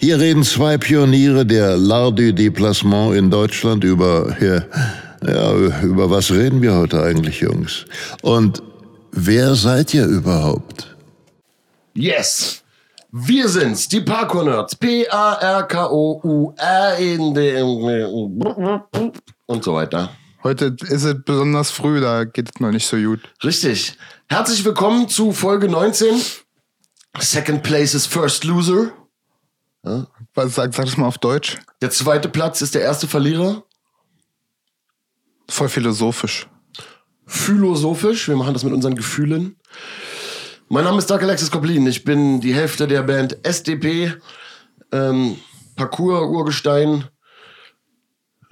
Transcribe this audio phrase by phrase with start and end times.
[0.00, 4.64] Hier reden zwei Pioniere der L'Art du Déplacement in Deutschland über, ja,
[5.26, 7.84] ja, über was reden wir heute eigentlich, Jungs?
[8.22, 8.62] Und
[9.12, 10.96] wer seid ihr überhaupt?
[11.94, 12.62] Yes!
[13.10, 14.76] Wir sind's, die Parkour-Nerds.
[14.76, 16.18] P-A-R-K-O-U-R
[16.98, 17.66] in dem
[19.46, 20.10] und so weiter.
[20.44, 23.20] Heute ist es besonders früh, da geht es noch nicht so gut.
[23.42, 23.96] Richtig.
[24.28, 26.20] Herzlich willkommen zu Folge 19.
[27.18, 28.92] Second place is first loser.
[29.82, 31.58] Was, sag, sag das mal auf Deutsch.
[31.80, 33.62] Der zweite Platz ist der erste Verlierer.
[35.48, 36.48] Voll philosophisch.
[37.26, 38.28] Philosophisch.
[38.28, 39.56] Wir machen das mit unseren Gefühlen.
[40.68, 41.86] Mein Name ist Dark Alexis Koplin.
[41.86, 44.14] Ich bin die Hälfte der Band SDP.
[44.92, 45.38] Ähm,
[45.78, 47.04] Parcours, Urgestein,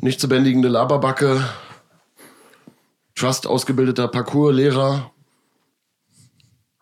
[0.00, 1.44] nicht zu bändigende Laberbacke,
[3.16, 5.10] Trust ausgebildeter Parcours-Lehrer.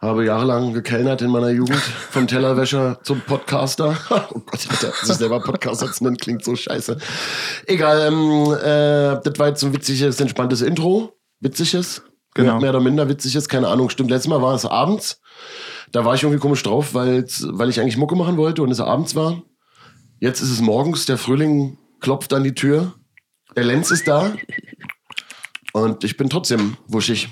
[0.05, 3.97] Habe jahrelang gekellnert in meiner Jugend, vom Tellerwäscher zum Podcaster.
[4.11, 6.99] oh Gott, Alter, sich selber Podcaster zu nennen, klingt so scheiße.
[7.67, 11.15] Egal, ähm, äh, das war jetzt so ein witziges, entspanntes Intro.
[11.41, 12.03] Witziges.
[12.35, 12.61] Genau.
[12.61, 13.89] Mehr oder minder witziges, keine Ahnung.
[13.89, 15.23] Stimmt, letztes Mal war es abends.
[15.91, 18.81] Da war ich irgendwie komisch drauf, weil, weil ich eigentlich Mucke machen wollte und es
[18.81, 19.43] abends war.
[20.21, 22.93] Jetzt ist es morgens, der Frühling klopft an die Tür.
[23.57, 24.35] Der Lenz ist da.
[25.73, 27.31] Und ich bin trotzdem wuschig.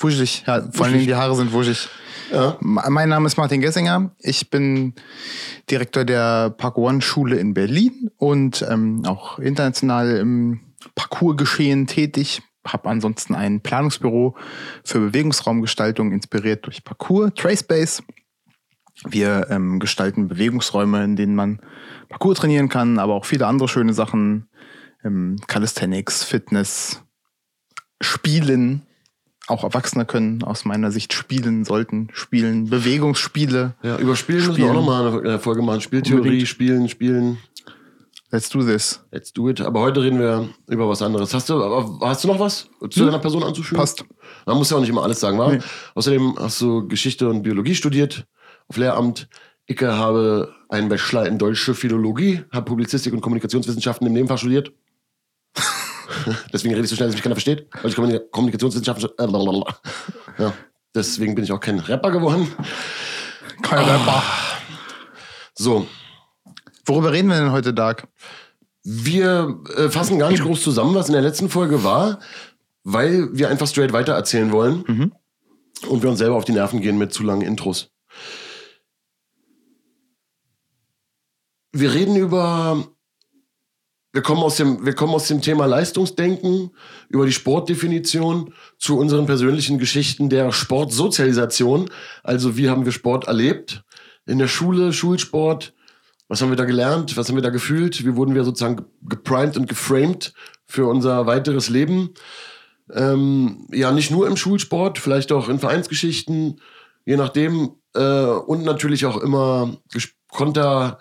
[0.00, 0.44] Wuschig.
[0.46, 1.88] Ja, vor allen Dingen die Haare sind wuschig.
[2.32, 2.56] Ja.
[2.60, 4.12] Mein Name ist Martin Gessinger.
[4.18, 4.94] Ich bin
[5.70, 10.60] Direktor der Park One Schule in Berlin und ähm, auch international im
[10.94, 12.40] Parcours-Geschehen tätig.
[12.66, 14.36] Habe ansonsten ein Planungsbüro
[14.84, 18.02] für Bewegungsraumgestaltung, inspiriert durch Parcours, Tracepace.
[19.06, 21.60] Wir ähm, gestalten Bewegungsräume, in denen man
[22.08, 24.48] Parcours trainieren kann, aber auch viele andere schöne Sachen.
[25.04, 27.02] Ähm, Calisthenics, Fitness,
[28.00, 28.86] Spielen.
[29.46, 32.70] Auch Erwachsene können aus meiner Sicht spielen, sollten spielen.
[32.70, 33.74] Bewegungsspiele.
[33.82, 35.80] Ja, über Spielen müssen wir auch nochmal eine äh, Folge machen.
[35.80, 36.48] Spieltheorie, Unbedingt.
[36.48, 37.38] Spielen, Spielen.
[38.32, 39.00] Let's do this.
[39.10, 39.60] Let's do it.
[39.60, 41.34] Aber heute reden wir über was anderes.
[41.34, 43.80] Hast du, hast du noch was zu deiner Person anzufügen?
[43.80, 44.04] Passt.
[44.46, 45.50] Man muss ja auch nicht immer alles sagen, wa?
[45.50, 45.58] Nee.
[45.96, 48.26] Außerdem hast du Geschichte und Biologie studiert
[48.68, 49.28] auf Lehramt.
[49.66, 54.72] Ich habe einen Bachelor in Deutsche Philologie, habe Publizistik und Kommunikationswissenschaften im Nebenfach studiert.
[56.52, 59.08] Deswegen rede ich so schnell, dass mich keiner versteht, weil ich Kommunik- Kommunikationswissenschaften.
[59.08, 60.42] stu- äh.
[60.42, 60.52] Ja,
[60.94, 62.50] deswegen bin ich auch kein Rapper geworden.
[63.62, 64.22] Kein Rapper.
[65.54, 65.86] So,
[66.86, 68.08] Worüber reden wir denn heute, Dark?
[68.82, 72.18] Wir äh, fassen gar nicht groß zusammen, was in der letzten Folge war,
[72.82, 75.12] weil wir einfach straight weiter erzählen wollen Mhm.
[75.88, 77.90] und wir uns selber auf die Nerven gehen mit zu langen Intros.
[81.72, 82.84] Wir reden über,
[84.12, 86.70] wir kommen aus dem, wir kommen aus dem Thema Leistungsdenken,
[87.08, 91.90] über die Sportdefinition zu unseren persönlichen Geschichten der Sportsozialisation.
[92.22, 93.84] Also wie haben wir Sport erlebt?
[94.26, 95.72] In der Schule, Schulsport,
[96.28, 97.16] was haben wir da gelernt?
[97.16, 98.04] Was haben wir da gefühlt?
[98.04, 100.32] Wie wurden wir sozusagen ge- geprimed und geframed
[100.66, 102.14] für unser weiteres Leben?
[102.92, 106.60] Ähm, ja, nicht nur im Schulsport, vielleicht auch in Vereinsgeschichten,
[107.04, 107.76] je nachdem.
[107.94, 109.76] Äh, und natürlich auch immer
[110.28, 110.98] konter,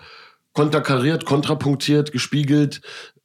[0.59, 2.81] konterkariert, kontrapunktiert, gespiegelt,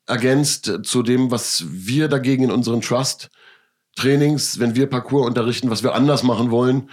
[0.06, 5.96] ergänzt zu dem, was wir dagegen in unseren Trust-Trainings, wenn wir Parcours unterrichten, was wir
[5.96, 6.90] anders machen wollen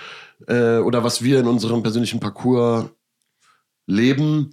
[0.48, 2.90] äh, oder was wir in unserem persönlichen Parcours
[3.86, 4.50] leben,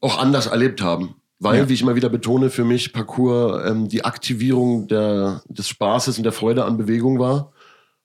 [0.00, 1.14] auch anders erlebt haben.
[1.38, 1.68] Weil, Ja.
[1.68, 6.24] wie ich immer wieder betone, für mich Parcours ähm, die Aktivierung der, des Spaßes und
[6.24, 7.52] der Freude an Bewegung war.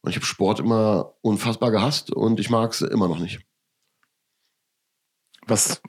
[0.02, 3.40] Und ich habe Sport immer unfassbar gehasst und ich mag es immer noch nicht.
[5.48, 5.82] Was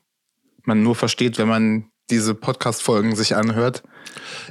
[0.65, 3.83] man nur versteht, wenn man diese Podcast-Folgen sich anhört,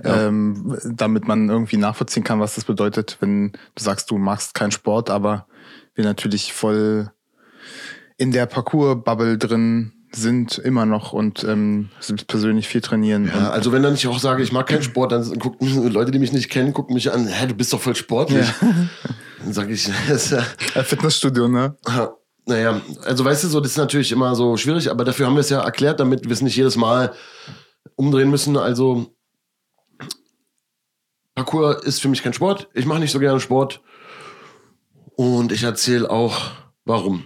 [0.03, 0.27] Ja.
[0.27, 4.71] ähm, damit man irgendwie nachvollziehen kann, was das bedeutet, wenn du sagst, du magst keinen
[4.71, 5.47] Sport, aber
[5.93, 7.11] wir natürlich voll
[8.17, 13.31] in der Parcours-Bubble drin sind immer noch und ähm, selbst persönlich viel trainieren.
[13.33, 16.19] Ja, also wenn dann ich auch sage, ich mag keinen Sport, dann gucken Leute, die
[16.19, 18.45] mich nicht kennen, gucken mich an, hä, du bist doch voll sportlich.
[19.39, 20.31] Dann sage ich, das ist
[20.75, 21.75] ja, Fitnessstudio, ne?
[22.47, 25.35] Ja, Naja, also weißt du, so, das ist natürlich immer so schwierig, aber dafür haben
[25.35, 27.13] wir es ja erklärt, damit wir es nicht jedes Mal
[27.95, 28.57] umdrehen müssen.
[28.57, 29.15] Also,
[31.35, 32.67] Parkour ist für mich kein Sport.
[32.73, 33.81] Ich mache nicht so gerne Sport.
[35.15, 36.51] Und ich erzähle auch,
[36.85, 37.25] warum.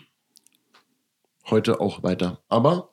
[1.49, 2.41] heute auch weiter.
[2.47, 2.89] Aber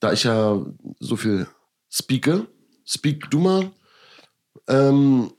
[0.00, 0.60] da ich ja
[0.98, 1.46] so viel
[1.90, 2.46] speake,
[2.84, 3.70] speak du mal.
[4.68, 5.32] Ähm,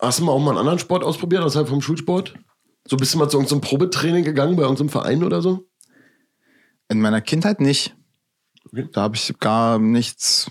[0.00, 2.34] hast du mal auch mal einen anderen Sport ausprobiert, außerhalb vom Schulsport?
[2.86, 5.68] So bist du mal zu irgendeinem Probetraining gegangen bei irgendeinem Verein oder so?
[6.88, 7.96] In meiner Kindheit nicht.
[8.66, 8.88] Okay.
[8.92, 10.50] Da habe ich gar nichts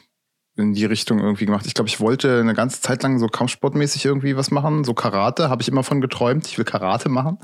[0.56, 1.65] in die Richtung irgendwie gemacht.
[1.65, 4.83] Ich glaube, ich wollte eine ganze Zeit lang so kampfsportmäßig irgendwie was machen.
[4.83, 6.47] So Karate habe ich immer von geträumt.
[6.47, 7.39] Ich will Karate machen.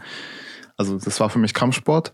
[0.78, 2.14] Also das war für mich Kampfsport.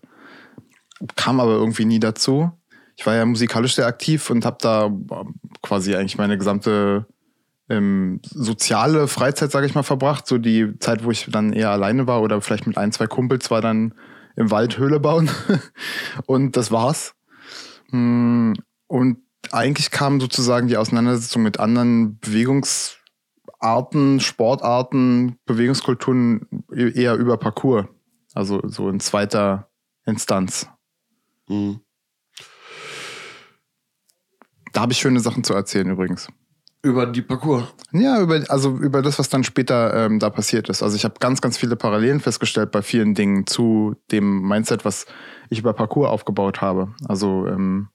[1.16, 2.51] Kam aber irgendwie nie dazu.
[2.98, 4.89] Ich war ja musikalisch sehr aktiv und habe da
[5.62, 7.06] quasi eigentlich meine gesamte
[7.69, 10.27] ähm, soziale Freizeit, sage ich mal, verbracht.
[10.27, 13.50] So die Zeit, wo ich dann eher alleine war oder vielleicht mit ein, zwei Kumpels
[13.51, 13.94] war dann
[14.35, 15.29] im Wald Höhle bauen.
[16.25, 17.13] und das war's.
[17.91, 18.53] Mm,
[18.88, 19.17] Und
[19.51, 27.85] eigentlich kam sozusagen die Auseinandersetzung mit anderen Bewegungsarten, Sportarten, Bewegungskulturen e- eher über Parcours.
[28.33, 29.69] Also so in zweiter
[30.06, 30.67] Instanz.
[31.47, 31.79] Mhm.
[34.73, 36.27] Da habe ich schöne Sachen zu erzählen übrigens.
[36.86, 37.64] Über die Parcours.
[37.94, 40.84] Ja, über, also über das, was dann später ähm, da passiert ist.
[40.84, 45.08] Also ich habe ganz, ganz viele Parallelen festgestellt bei vielen Dingen zu dem Mindset, was
[45.50, 46.90] ich über Parcours aufgebaut habe.
[47.08, 47.88] Also ähm,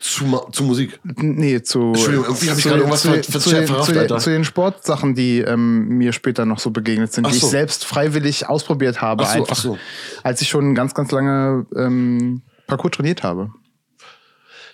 [0.00, 0.98] Zu, zu Musik.
[1.02, 1.88] Nee, zu.
[1.88, 4.18] Entschuldigung, irgendwie hab ich gerade irgendwas zu, ver- zu, verrafft, zu, Alter.
[4.18, 7.46] zu den Sportsachen, die ähm, mir später noch so begegnet sind, Ach die so.
[7.46, 9.78] ich selbst freiwillig ausprobiert habe, so, einfach, ach so.
[10.22, 13.50] als ich schon ganz, ganz lange ähm, Parcours trainiert habe.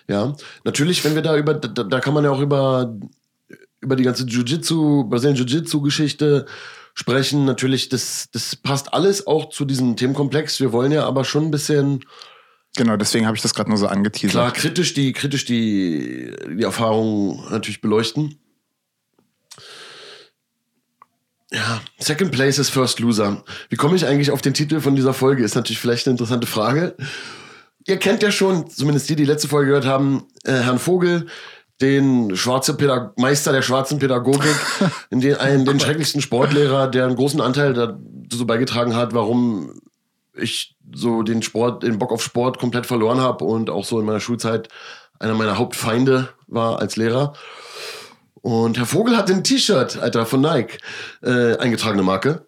[0.07, 0.33] Ja,
[0.63, 2.95] natürlich, wenn wir da über, da, da kann man ja auch über,
[3.85, 6.45] über die ganze Jiu-Jitsu, Brazilian Jiu-Jitsu-Geschichte
[6.93, 7.45] sprechen.
[7.45, 10.59] Natürlich, das, das passt alles auch zu diesem Themenkomplex.
[10.59, 12.03] Wir wollen ja aber schon ein bisschen,
[12.75, 14.53] Genau, deswegen habe ich das gerade nur so klar, angeteasert.
[14.53, 18.37] kritisch die, kritisch die, die Erfahrung natürlich beleuchten.
[21.51, 23.43] Ja, Second Place is First Loser.
[23.69, 25.43] Wie komme ich eigentlich auf den Titel von dieser Folge?
[25.43, 26.97] Ist natürlich vielleicht eine interessante Frage.
[27.87, 31.27] Ihr kennt ja schon, zumindest die, die letzte Folge gehört haben, äh, Herrn Vogel,
[31.81, 34.55] den schwarze Pädag Meister der schwarzen Pädagogik,
[35.09, 39.81] in den, einen, den schrecklichsten Sportlehrer, der einen großen Anteil dazu beigetragen hat, warum
[40.33, 44.05] ich so den Sport, den Bock auf Sport komplett verloren habe und auch so in
[44.05, 44.69] meiner Schulzeit
[45.19, 47.33] einer meiner Hauptfeinde war als Lehrer.
[48.41, 50.77] Und Herr Vogel hat ein T-Shirt, Alter, von Nike,
[51.23, 52.45] äh, eingetragene Marke.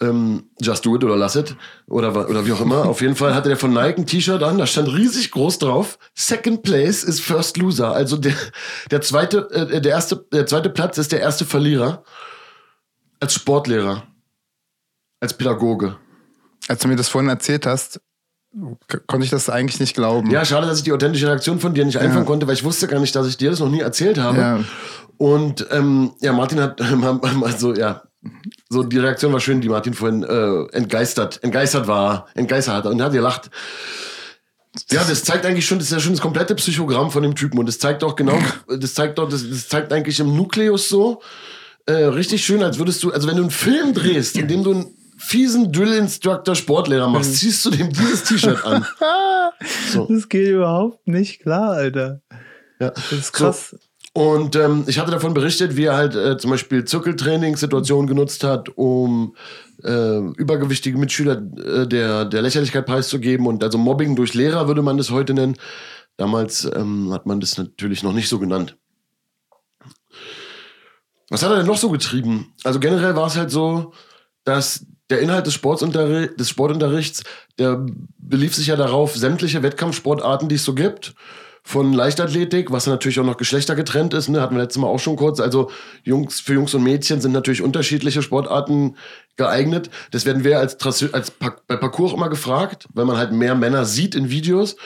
[0.00, 1.56] Ähm, Just Do It oder Lass It
[1.86, 2.86] oder, oder wie auch immer.
[2.86, 5.98] Auf jeden Fall hatte der von Nike ein T-Shirt an, da stand riesig groß drauf,
[6.14, 7.92] Second Place is First Loser.
[7.92, 8.34] Also der,
[8.90, 12.04] der, zweite, äh, der, erste, der zweite Platz ist der erste Verlierer
[13.20, 14.04] als Sportlehrer,
[15.20, 15.96] als Pädagoge.
[16.68, 18.00] Als du mir das vorhin erzählt hast,
[19.06, 20.30] konnte ich das eigentlich nicht glauben.
[20.30, 22.86] Ja, schade, dass ich die authentische Reaktion von dir nicht einfangen konnte, weil ich wusste
[22.86, 24.38] gar nicht, dass ich dir das noch nie erzählt habe.
[24.38, 24.64] Ja.
[25.16, 26.80] Und ähm, ja, Martin hat
[27.42, 28.02] also ja,
[28.74, 33.00] so die Reaktion war schön, die Martin vorhin äh, entgeistert, entgeistert war, entgeistert hat und
[33.00, 33.50] hat gelacht.
[34.90, 37.58] Ja, das zeigt eigentlich schon, das ist ja schon das komplette Psychogramm von dem Typen
[37.58, 38.38] und das zeigt auch genau,
[38.68, 41.22] das zeigt doch, das, das zeigt eigentlich im Nukleus so
[41.86, 44.72] äh, richtig schön, als würdest du, also wenn du einen Film drehst, in dem du
[44.72, 48.86] einen fiesen Drill-Instructor Sportlehrer machst, ziehst du dem dieses T-Shirt an.
[49.92, 50.06] So.
[50.06, 52.20] Das geht überhaupt nicht klar, Alter.
[52.80, 52.90] Ja.
[52.90, 53.76] Das ist krass.
[54.16, 58.68] Und ähm, ich hatte davon berichtet, wie er halt äh, zum Beispiel Zirkeltraining-Situationen genutzt hat,
[58.76, 59.34] um
[59.82, 63.48] äh, übergewichtige Mitschüler äh, der, der Lächerlichkeit preiszugeben.
[63.48, 65.56] Und also Mobbing durch Lehrer würde man das heute nennen.
[66.16, 68.76] Damals ähm, hat man das natürlich noch nicht so genannt.
[71.28, 72.52] Was hat er denn noch so getrieben?
[72.62, 73.94] Also generell war es halt so,
[74.44, 77.24] dass der Inhalt des, des Sportunterrichts,
[77.58, 77.84] der
[78.18, 81.16] belief sich ja darauf, sämtliche Wettkampfsportarten, die es so gibt,
[81.66, 85.16] von Leichtathletik, was natürlich auch noch geschlechtergetrennt ist, ne, hatten wir letztes Mal auch schon
[85.16, 85.40] kurz.
[85.40, 85.70] Also
[86.02, 88.96] Jungs, für Jungs und Mädchen sind natürlich unterschiedliche Sportarten
[89.36, 89.88] geeignet.
[90.10, 90.76] Das werden wir als,
[91.12, 94.76] als bei Parcours immer gefragt, weil man halt mehr Männer sieht in Videos.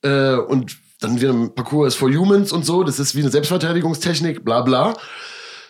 [0.00, 4.42] Äh, und dann wieder Parcours ist for Humans und so, das ist wie eine Selbstverteidigungstechnik,
[4.42, 4.94] bla bla.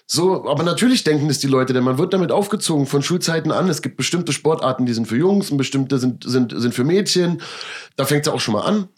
[0.07, 3.69] So, aber natürlich denken es die Leute, denn man wird damit aufgezogen von Schulzeiten an.
[3.69, 7.40] Es gibt bestimmte Sportarten, die sind für Jungs und bestimmte sind, sind, sind für Mädchen.
[7.97, 8.88] Da fängt es auch schon mal an.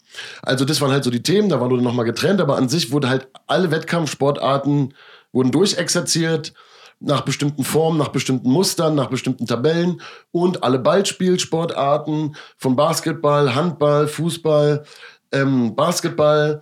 [0.41, 3.09] Also das waren halt so die Themen, da wurde nochmal getrennt, aber an sich wurde
[3.09, 4.93] halt alle Wettkampfsportarten
[5.31, 6.53] wurden durchexerziert
[6.99, 14.07] nach bestimmten Formen, nach bestimmten Mustern, nach bestimmten Tabellen und alle Ballspielsportarten von Basketball, Handball,
[14.07, 14.85] Fußball,
[15.31, 16.61] ähm, Basketball,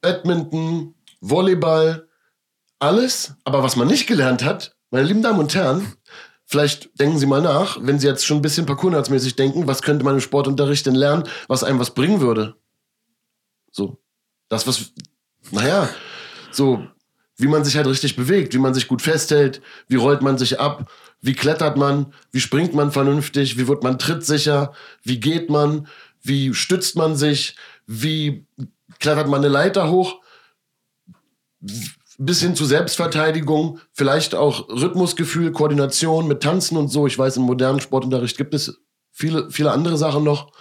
[0.00, 2.06] Badminton, Volleyball,
[2.78, 3.34] alles.
[3.44, 5.94] Aber was man nicht gelernt hat, meine lieben Damen und Herren,
[6.44, 10.04] vielleicht denken Sie mal nach, wenn Sie jetzt schon ein bisschen parkournerdsmäßig denken, was könnte
[10.04, 12.54] man im Sportunterricht denn lernen, was einem was bringen würde?
[13.76, 13.98] So.
[14.48, 14.92] Das, was,
[15.50, 15.88] naja,
[16.50, 16.86] so,
[17.36, 20.58] wie man sich halt richtig bewegt, wie man sich gut festhält, wie rollt man sich
[20.58, 20.90] ab,
[21.20, 25.88] wie klettert man, wie springt man vernünftig, wie wird man trittsicher, wie geht man,
[26.22, 27.56] wie stützt man sich,
[27.86, 28.46] wie
[28.98, 30.22] klettert man eine Leiter hoch,
[32.18, 37.06] bis hin zu Selbstverteidigung, vielleicht auch Rhythmusgefühl, Koordination mit Tanzen und so.
[37.06, 38.80] Ich weiß, im modernen Sportunterricht gibt es
[39.12, 40.52] viele, viele andere Sachen noch.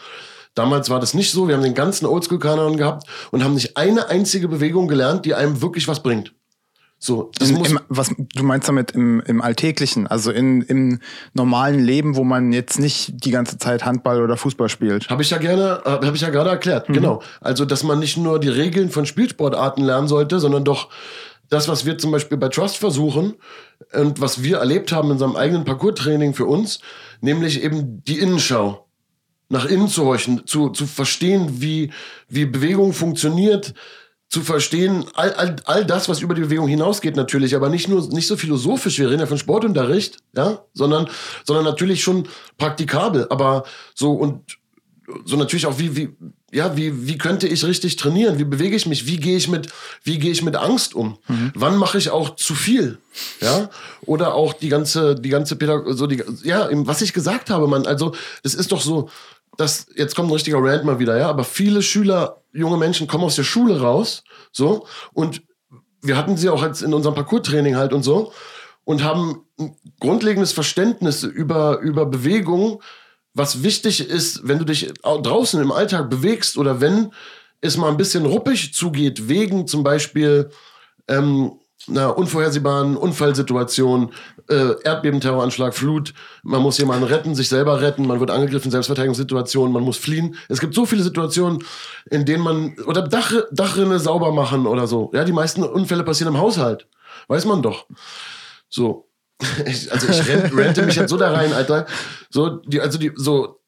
[0.55, 1.47] Damals war das nicht so.
[1.47, 5.61] Wir haben den ganzen Oldschool-Kanon gehabt und haben nicht eine einzige Bewegung gelernt, die einem
[5.61, 6.33] wirklich was bringt.
[6.97, 10.99] So, das In, im, was du meinst damit im, im Alltäglichen, also in, im
[11.33, 15.09] normalen Leben, wo man jetzt nicht die ganze Zeit Handball oder Fußball spielt.
[15.09, 16.87] Habe ich ja gerne, äh, habe ich ja gerade erklärt.
[16.87, 17.21] Genau.
[17.41, 20.89] Also, dass man nicht nur die Regeln von Spielsportarten lernen sollte, sondern doch
[21.49, 23.35] das, was wir zum Beispiel bei Trust versuchen
[23.93, 26.79] und was wir erlebt haben in unserem eigenen Parcours-Training für uns,
[27.21, 28.84] nämlich eben die Innenschau.
[29.49, 31.91] Nach innen zu horchen, zu, zu verstehen, wie,
[32.29, 33.73] wie Bewegung funktioniert,
[34.27, 38.07] zu verstehen, all, all, all das, was über die Bewegung hinausgeht natürlich, aber nicht nur
[38.09, 41.07] nicht so philosophisch, wir reden ja von Sportunterricht, ja, sondern,
[41.45, 44.57] sondern natürlich schon praktikabel, aber so und
[45.25, 46.09] so natürlich auch wie, wie,
[46.51, 48.39] ja, wie, wie könnte ich richtig trainieren?
[48.39, 49.05] Wie bewege ich mich?
[49.05, 49.67] Wie gehe ich mit,
[50.03, 51.17] wie gehe ich mit Angst um?
[51.53, 52.97] Wann mache ich auch zu viel?
[53.41, 53.69] Ja?
[54.01, 57.85] Oder auch die ganze, die ganze Pädag so die, ja, was ich gesagt habe, man,
[57.85, 59.09] also, das ist doch so,
[59.57, 63.23] das, jetzt kommt ein richtiger Rant mal wieder, ja, aber viele Schüler, junge Menschen kommen
[63.23, 65.41] aus der Schule raus, so, und
[66.01, 68.31] wir hatten sie auch als in unserem Parcours-Training halt und so,
[68.83, 72.81] und haben ein grundlegendes Verständnis über, über Bewegung,
[73.33, 77.11] was wichtig ist, wenn du dich au- draußen im Alltag bewegst oder wenn
[77.61, 80.51] es mal ein bisschen ruppig zugeht, wegen zum Beispiel
[81.07, 84.11] ähm, einer unvorhersehbaren Unfallsituation,
[84.49, 86.13] äh, Erdbebenterroranschlag, Flut,
[86.43, 90.35] man muss jemanden retten, sich selber retten, man wird angegriffen, Selbstverteidigungssituation, man muss fliehen.
[90.49, 91.63] Es gibt so viele Situationen,
[92.09, 95.11] in denen man, oder Dach, Dachrinne sauber machen oder so.
[95.13, 96.87] Ja, die meisten Unfälle passieren im Haushalt.
[97.27, 97.87] Weiß man doch.
[98.69, 99.09] So.
[99.65, 101.87] Ich, also ich rent, rente mich jetzt so da rein, Alter.
[102.29, 103.59] So, die, also die, so,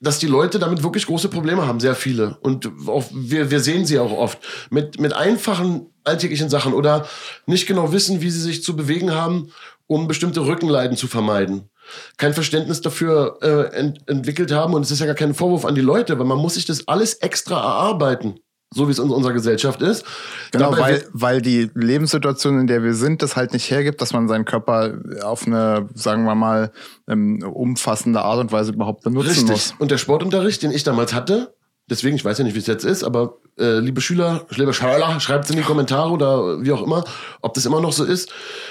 [0.00, 2.38] dass die Leute damit wirklich große Probleme haben, sehr viele.
[2.40, 4.38] Und auch, wir, wir sehen sie auch oft.
[4.70, 7.06] Mit, mit einfachen alltäglichen Sachen oder
[7.46, 9.52] nicht genau wissen, wie sie sich zu bewegen haben,
[9.86, 11.68] um bestimmte Rückenleiden zu vermeiden.
[12.16, 14.74] Kein Verständnis dafür äh, ent, entwickelt haben.
[14.74, 16.86] Und es ist ja gar kein Vorwurf an die Leute, weil man muss sich das
[16.86, 18.38] alles extra erarbeiten.
[18.72, 20.04] So wie es in unserer Gesellschaft ist.
[20.52, 24.12] Genau, Dabei weil, weil die Lebenssituation, in der wir sind, das halt nicht hergibt, dass
[24.12, 26.70] man seinen Körper auf eine, sagen wir mal,
[27.08, 29.48] ähm, umfassende Art und Weise überhaupt benutzen Richtig.
[29.48, 29.74] muss.
[29.80, 31.52] Und der Sportunterricht, den ich damals hatte,
[31.90, 35.20] deswegen, ich weiß ja nicht, wie es jetzt ist, aber äh, liebe Schüler, liebe Schüler,
[35.20, 37.04] schreibt es in die Kommentare oder wie auch immer,
[37.42, 38.30] ob das immer noch so ist.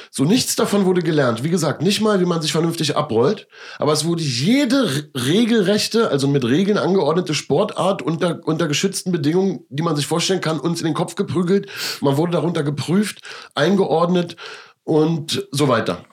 [0.09, 1.43] So nichts davon wurde gelernt.
[1.43, 3.47] Wie gesagt, nicht mal, wie man sich vernünftig abrollt,
[3.77, 9.65] aber es wurde jede re- regelrechte, also mit Regeln angeordnete Sportart unter, unter geschützten Bedingungen,
[9.69, 11.67] die man sich vorstellen kann, uns in den Kopf geprügelt.
[12.01, 13.19] Man wurde darunter geprüft,
[13.53, 14.35] eingeordnet
[14.83, 16.05] und so weiter.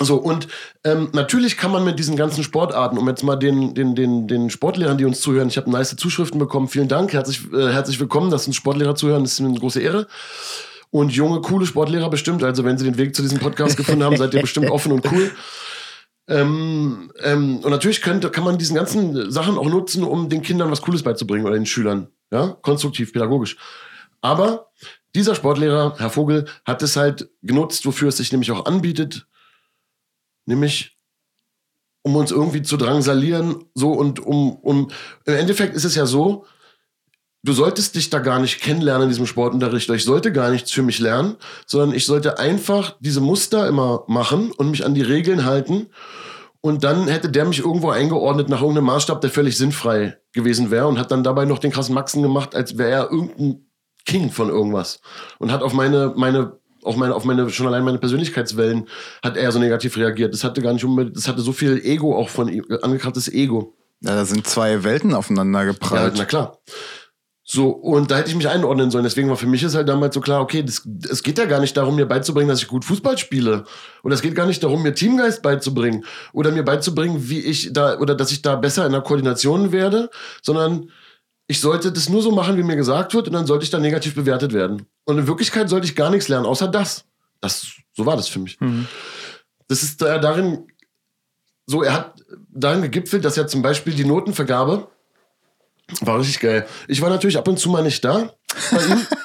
[0.00, 0.48] So, und
[0.82, 4.50] ähm, natürlich kann man mit diesen ganzen Sportarten, um jetzt mal den, den, den, den
[4.50, 8.30] Sportlehrern, die uns zuhören, ich habe nice Zuschriften bekommen, vielen Dank, herzlich, äh, herzlich willkommen,
[8.30, 10.08] dass uns Sportlehrer zuhören, das ist eine große Ehre.
[10.90, 14.16] Und junge, coole Sportlehrer bestimmt, also wenn sie den Weg zu diesem Podcast gefunden haben,
[14.16, 15.30] seid ihr bestimmt offen und cool.
[16.26, 20.70] Ähm, ähm, und natürlich könnte, kann man diesen ganzen Sachen auch nutzen, um den Kindern
[20.70, 22.08] was Cooles beizubringen oder den Schülern.
[22.32, 23.56] Ja, konstruktiv, pädagogisch.
[24.20, 24.70] Aber
[25.14, 29.26] dieser Sportlehrer, Herr Vogel, hat es halt genutzt, wofür es sich nämlich auch anbietet,
[30.46, 30.94] nämlich
[32.02, 34.90] um uns irgendwie zu drangsalieren, so und um, um,
[35.24, 36.44] im Endeffekt ist es ja so,
[37.44, 40.82] du solltest dich da gar nicht kennenlernen in diesem Sportunterricht, ich sollte gar nichts für
[40.82, 41.36] mich lernen,
[41.66, 45.88] sondern ich sollte einfach diese Muster immer machen und mich an die Regeln halten.
[46.60, 50.86] Und dann hätte der mich irgendwo eingeordnet nach irgendeinem Maßstab, der völlig sinnfrei gewesen wäre
[50.86, 53.66] und hat dann dabei noch den krassen Maxen gemacht, als wäre er irgendein
[54.06, 55.00] King von irgendwas.
[55.38, 58.86] Und hat auf meine, meine, auf meine, auf meine, schon allein meine Persönlichkeitswellen
[59.22, 60.32] hat er so negativ reagiert.
[60.34, 63.74] Das hatte gar nicht unbedingt, das hatte so viel Ego auch von ihm, angekratztes Ego.
[64.00, 66.14] Ja, da sind zwei Welten aufeinander Ja, geprallt.
[66.16, 66.58] na klar.
[67.46, 69.04] So, und da hätte ich mich einordnen sollen.
[69.04, 71.60] Deswegen war für mich ist halt damals so klar, okay, das, es geht ja gar
[71.60, 73.64] nicht darum, mir beizubringen, dass ich gut Fußball spiele.
[74.02, 76.06] Oder es geht gar nicht darum, mir Teamgeist beizubringen.
[76.32, 80.08] Oder mir beizubringen, wie ich da, oder dass ich da besser in der Koordination werde,
[80.42, 80.90] sondern
[81.54, 83.78] ich sollte das nur so machen, wie mir gesagt wird, und dann sollte ich da
[83.78, 84.88] negativ bewertet werden.
[85.04, 87.04] Und in Wirklichkeit sollte ich gar nichts lernen, außer das.
[87.40, 88.58] Das, so war das für mich.
[89.68, 90.66] Das ist da darin,
[91.64, 94.88] so, er hat darin gegipfelt, dass er zum Beispiel die Notenvergabe
[96.00, 96.66] war richtig geil.
[96.88, 98.34] Ich war natürlich ab und zu mal nicht da
[98.72, 99.06] bei ihm.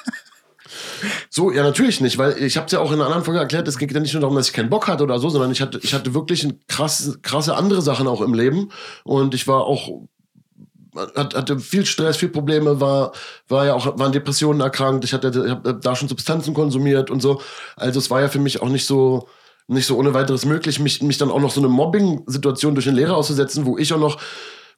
[1.29, 3.65] So, ja, natürlich nicht, weil ich habe es ja auch in einer anderen Folge erklärt,
[3.69, 5.61] es ging ja nicht nur darum, dass ich keinen Bock hatte oder so, sondern ich
[5.61, 8.69] hatte, ich hatte wirklich krass, krasse andere Sachen auch im Leben.
[9.05, 10.01] Und ich war auch,
[11.15, 13.11] hat- hatte viel Stress, viel Probleme, war,
[13.47, 17.21] war ja auch, waren Depressionen erkrankt, ich hatte, ich hab da schon Substanzen konsumiert und
[17.21, 17.41] so.
[17.75, 19.27] Also es war ja für mich auch nicht so,
[19.67, 22.95] nicht so ohne weiteres möglich, mich, mich dann auch noch so eine Mobbing-Situation durch den
[22.95, 24.19] Lehrer auszusetzen, wo ich auch noch,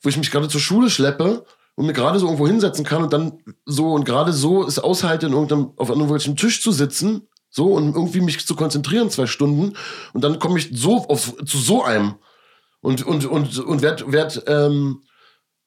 [0.01, 3.13] wo ich mich gerade zur Schule schleppe und mir gerade so irgendwo hinsetzen kann und
[3.13, 7.67] dann so und gerade so es aushalte, in irgendeinem, auf irgendwelchem Tisch zu sitzen, so
[7.73, 9.73] und irgendwie mich zu konzentrieren zwei Stunden
[10.13, 12.15] und dann komme ich so auf, zu so einem
[12.81, 15.01] und und und und werd werd ähm,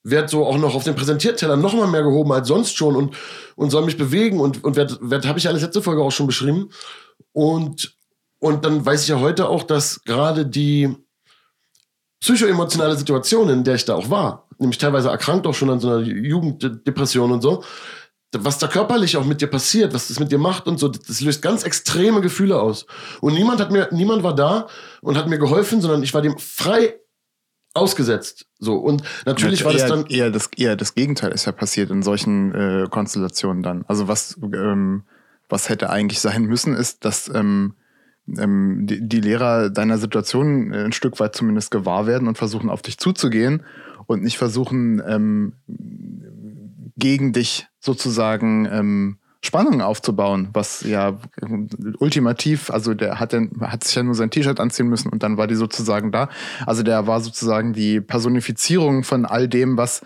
[0.04, 3.16] werd so auch noch auf den Präsentierteller noch mal mehr gehoben als sonst schon und
[3.56, 6.26] und soll mich bewegen und und werd, werd habe ich alles letzte Folge auch schon
[6.26, 6.70] beschrieben
[7.32, 7.96] und
[8.38, 10.94] und dann weiß ich ja heute auch, dass gerade die
[12.20, 15.88] psychoemotionale Situation, in der ich da auch war, nämlich teilweise erkrankt auch schon an so
[15.88, 17.64] einer Jugenddepression und so,
[18.36, 21.20] was da körperlich auch mit dir passiert, was das mit dir macht und so, das
[21.20, 22.86] löst ganz extreme Gefühle aus.
[23.20, 24.66] Und niemand hat mir, niemand war da
[25.00, 26.96] und hat mir geholfen, sondern ich war dem frei
[27.74, 28.46] ausgesetzt.
[28.58, 31.90] So und natürlich ja, war das dann eher das eher das Gegenteil ist ja passiert
[31.90, 33.84] in solchen äh, Konstellationen dann.
[33.88, 35.02] Also was ähm,
[35.48, 37.74] was hätte eigentlich sein müssen, ist, dass ähm,
[38.38, 42.80] ähm, die, die Lehrer deiner Situation ein Stück weit zumindest gewahr werden und versuchen auf
[42.80, 43.62] dich zuzugehen
[44.06, 45.54] und nicht versuchen ähm,
[46.96, 51.18] gegen dich sozusagen ähm, Spannung aufzubauen, was ja
[51.98, 55.36] ultimativ, also der hat, den, hat sich ja nur sein T-Shirt anziehen müssen und dann
[55.36, 56.28] war die sozusagen da.
[56.66, 60.02] Also der war sozusagen die Personifizierung von all dem, was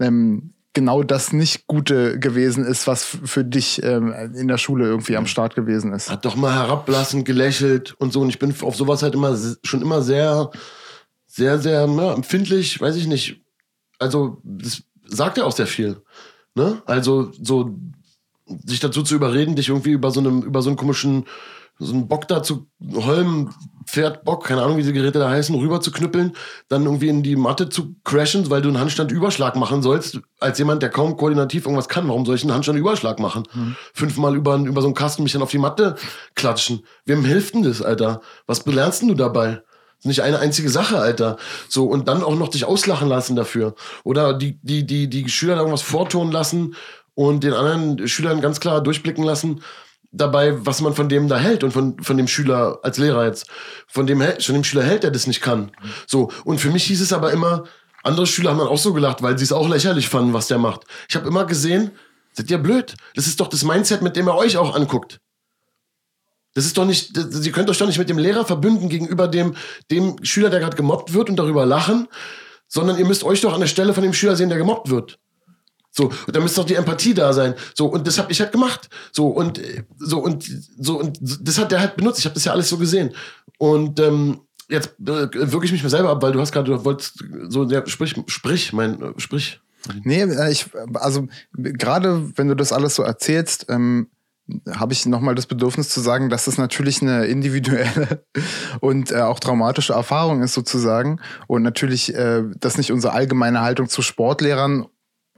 [0.00, 5.16] ähm, genau das nicht Gute gewesen ist, was für dich ähm, in der Schule irgendwie
[5.16, 6.10] am Start gewesen ist.
[6.10, 8.20] Hat doch mal herablassend gelächelt und so.
[8.20, 10.50] Und ich bin auf sowas halt immer schon immer sehr,
[11.26, 13.40] sehr, sehr ja, empfindlich, weiß ich nicht.
[13.98, 16.02] Also, das sagt ja auch sehr viel.
[16.54, 16.80] Ne?
[16.86, 17.76] Also, so
[18.64, 21.26] sich dazu zu überreden, dich irgendwie über so einem, über so einen komischen,
[21.78, 23.50] so einen Bock da zu Holm,
[23.86, 26.32] Pferd, Bock, keine Ahnung, wie die Geräte da heißen, rüber zu knüppeln,
[26.68, 30.82] dann irgendwie in die Matte zu crashen, weil du einen Handstandüberschlag machen sollst, als jemand,
[30.82, 32.06] der kaum koordinativ irgendwas kann.
[32.06, 33.44] Warum soll ich einen Handstandüberschlag machen?
[33.52, 33.76] Mhm.
[33.94, 35.96] Fünfmal über, über so einen Kasten mich dann auf die Matte
[36.34, 36.84] klatschen.
[37.04, 38.20] Wem hilft denn das, Alter?
[38.46, 39.62] Was belernst denn du dabei?
[40.04, 41.36] nicht eine einzige Sache, Alter.
[41.68, 43.74] So, und dann auch noch dich auslachen lassen dafür.
[44.02, 46.74] Oder die, die, die, die Schüler da irgendwas vortun lassen,
[47.20, 49.62] und den anderen Schülern ganz klar durchblicken lassen,
[50.10, 53.46] dabei, was man von dem da hält und von, von dem Schüler als Lehrer jetzt,
[53.86, 55.70] von dem, von dem Schüler hält, der das nicht kann.
[56.06, 56.32] So.
[56.44, 57.64] Und für mich hieß es aber immer,
[58.02, 60.56] andere Schüler haben dann auch so gelacht, weil sie es auch lächerlich fanden, was der
[60.56, 60.84] macht.
[61.10, 61.90] Ich habe immer gesehen,
[62.32, 62.94] seid ihr blöd?
[63.14, 65.20] Das ist doch das Mindset, mit dem er euch auch anguckt.
[66.54, 69.56] Das ist doch nicht, Sie könnt euch doch nicht mit dem Lehrer verbünden gegenüber dem,
[69.90, 72.08] dem Schüler, der gerade gemobbt wird und darüber lachen,
[72.66, 75.18] sondern ihr müsst euch doch an der Stelle von dem Schüler sehen, der gemobbt wird.
[75.92, 77.54] So, und da müsste doch die Empathie da sein.
[77.74, 78.88] So, und das habe ich halt gemacht.
[79.12, 79.60] So, und
[79.98, 80.48] so, und
[80.78, 82.20] so, und das hat der halt benutzt.
[82.20, 83.10] Ich habe das ja alles so gesehen.
[83.58, 86.84] Und ähm, jetzt äh, wirke ich mich mir selber ab, weil du hast gerade, du
[86.84, 89.60] wolltest so, ja, sprich, sprich, mein, äh, sprich.
[90.04, 94.08] Nee, äh, ich, also gerade wenn du das alles so erzählst, ähm,
[94.72, 98.24] habe ich nochmal das Bedürfnis zu sagen, dass es natürlich eine individuelle
[98.80, 103.88] und äh, auch traumatische Erfahrung ist sozusagen und natürlich äh, das nicht unsere allgemeine Haltung
[103.88, 104.86] zu Sportlehrern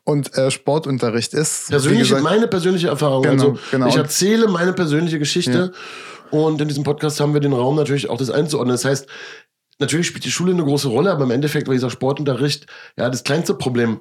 [0.05, 1.69] und äh, Sportunterricht ist.
[1.69, 3.23] Persönliche, gesagt, meine persönliche Erfahrung.
[3.23, 3.87] Genau, also genau.
[3.87, 6.39] ich erzähle meine persönliche Geschichte ja.
[6.39, 8.75] und in diesem Podcast haben wir den Raum natürlich auch das einzuordnen.
[8.75, 9.07] Das heißt,
[9.79, 13.25] natürlich spielt die Schule eine große Rolle, aber im Endeffekt war dieser Sportunterricht ja das
[13.25, 14.01] kleinste Problem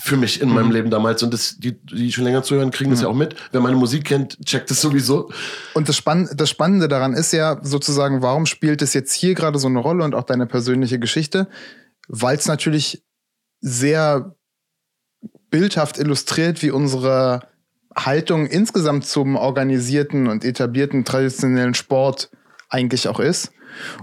[0.00, 0.54] für mich in mhm.
[0.54, 1.22] meinem Leben damals.
[1.24, 3.34] Und das, die, die schon länger zuhören, kriegen das ja auch mit.
[3.50, 5.30] Wer meine Musik kennt, checkt das sowieso.
[5.74, 9.58] Und das, Spann das Spannende daran ist ja sozusagen, warum spielt es jetzt hier gerade
[9.58, 11.48] so eine Rolle und auch deine persönliche Geschichte?
[12.06, 13.04] Weil es natürlich
[13.60, 14.36] sehr
[15.50, 17.40] bildhaft illustriert, wie unsere
[17.96, 22.30] Haltung insgesamt zum organisierten und etablierten traditionellen Sport
[22.68, 23.52] eigentlich auch ist.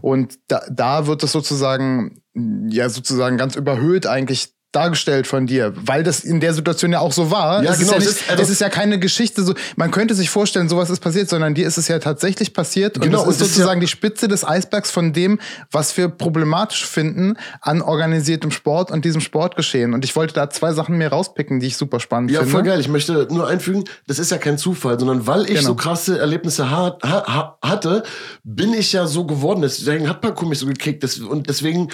[0.02, 6.04] Und da, da wird es sozusagen, ja, sozusagen ganz überhöht eigentlich dargestellt von dir, weil
[6.04, 7.64] das in der Situation ja auch so war.
[7.64, 7.94] Ja, es genau.
[7.94, 10.90] Ist ja nicht, also es ist ja keine Geschichte, so, man könnte sich vorstellen, sowas
[10.90, 13.00] ist passiert, sondern dir ist es ja tatsächlich passiert.
[13.00, 15.40] Genau, und das ist sozusagen ja die Spitze des Eisbergs von dem,
[15.72, 19.94] was wir problematisch finden an organisiertem Sport und diesem Sportgeschehen.
[19.94, 22.52] Und ich wollte da zwei Sachen mehr rauspicken, die ich super spannend ja, finde.
[22.52, 22.80] Ja, voll geil.
[22.80, 25.62] Ich möchte nur einfügen, das ist ja kein Zufall, sondern weil ich genau.
[25.62, 28.04] so krasse Erlebnisse ha ha hatte,
[28.44, 29.62] bin ich ja so geworden.
[29.62, 31.04] Deswegen hat Parkour mich so gekickt.
[31.22, 31.90] Und deswegen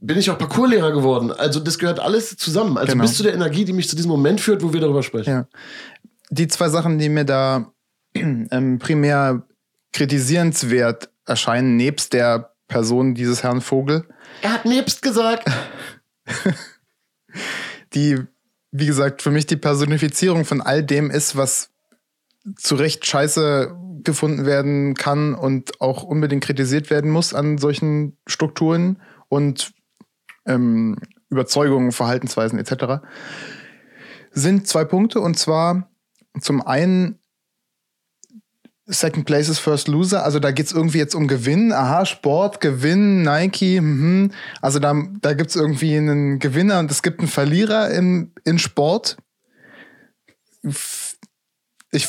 [0.00, 1.32] bin ich auch Parkourlehrer geworden.
[1.32, 2.76] Also das gehört alles zusammen.
[2.76, 3.04] Also genau.
[3.04, 5.30] bis zu der Energie, die mich zu diesem Moment führt, wo wir darüber sprechen.
[5.30, 5.48] Ja.
[6.30, 7.72] Die zwei Sachen, die mir da
[8.14, 9.42] ähm, primär
[9.92, 14.06] kritisierenswert erscheinen, nebst der Person dieses Herrn Vogel.
[14.40, 15.50] Er hat nebst gesagt.
[17.94, 18.18] die,
[18.70, 21.70] wie gesagt, für mich die Personifizierung von all dem ist, was
[22.56, 29.00] zu Recht scheiße gefunden werden kann und auch unbedingt kritisiert werden muss an solchen Strukturen
[29.28, 29.72] und
[30.46, 30.96] ähm,
[31.32, 33.02] Überzeugungen, Verhaltensweisen etc.
[34.30, 35.20] sind zwei Punkte.
[35.20, 35.90] Und zwar
[36.40, 37.18] zum einen
[38.86, 40.24] Second Place is First Loser.
[40.24, 41.72] Also da geht's irgendwie jetzt um Gewinn.
[41.72, 43.80] Aha, Sport, Gewinn, Nike.
[43.80, 44.32] Mhm.
[44.60, 49.16] Also da, da gibt's irgendwie einen Gewinner und es gibt einen Verlierer im, in Sport.
[51.90, 52.08] Ich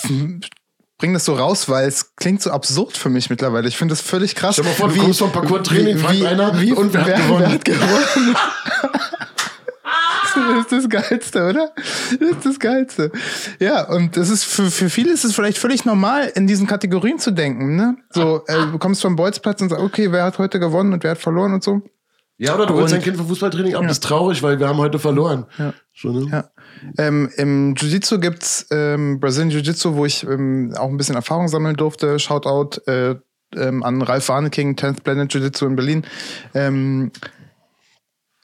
[1.03, 3.67] bringe das so raus, weil es klingt so absurd für mich mittlerweile.
[3.67, 4.55] Ich finde das völlig krass.
[4.55, 7.39] Stell mal vor, du kommst vom Parcours-Training, fragt einer wie, und wer, wer, hat gewonnen?
[7.41, 8.35] wer hat gewonnen?
[10.33, 11.71] Das ist das Geilste, oder?
[11.75, 13.11] Das ist das Geilste.
[13.59, 17.19] Ja, und das ist für, für viele ist es vielleicht völlig normal, in diesen Kategorien
[17.19, 17.75] zu denken.
[17.75, 17.97] Ne?
[18.09, 21.11] So, äh, du kommst vom Bolzplatz und sagst, okay, wer hat heute gewonnen und wer
[21.11, 21.81] hat verloren und so.
[22.37, 24.79] Ja, oder du holst dein Kind vom Fußballtraining ab, das ist traurig, weil wir haben
[24.79, 25.45] heute verloren.
[25.57, 25.73] Ja.
[25.93, 26.29] So, ne?
[26.31, 26.49] Ja.
[26.97, 31.75] Ähm, Im Jiu-Jitsu gibt's ähm, Brazilian Jiu-Jitsu, wo ich ähm, auch ein bisschen Erfahrung sammeln
[31.75, 32.19] durfte.
[32.19, 33.15] Shoutout äh,
[33.55, 36.05] ähm, an Ralf Warneking, 10th Planet Jiu-Jitsu in Berlin.
[36.53, 37.11] Ähm,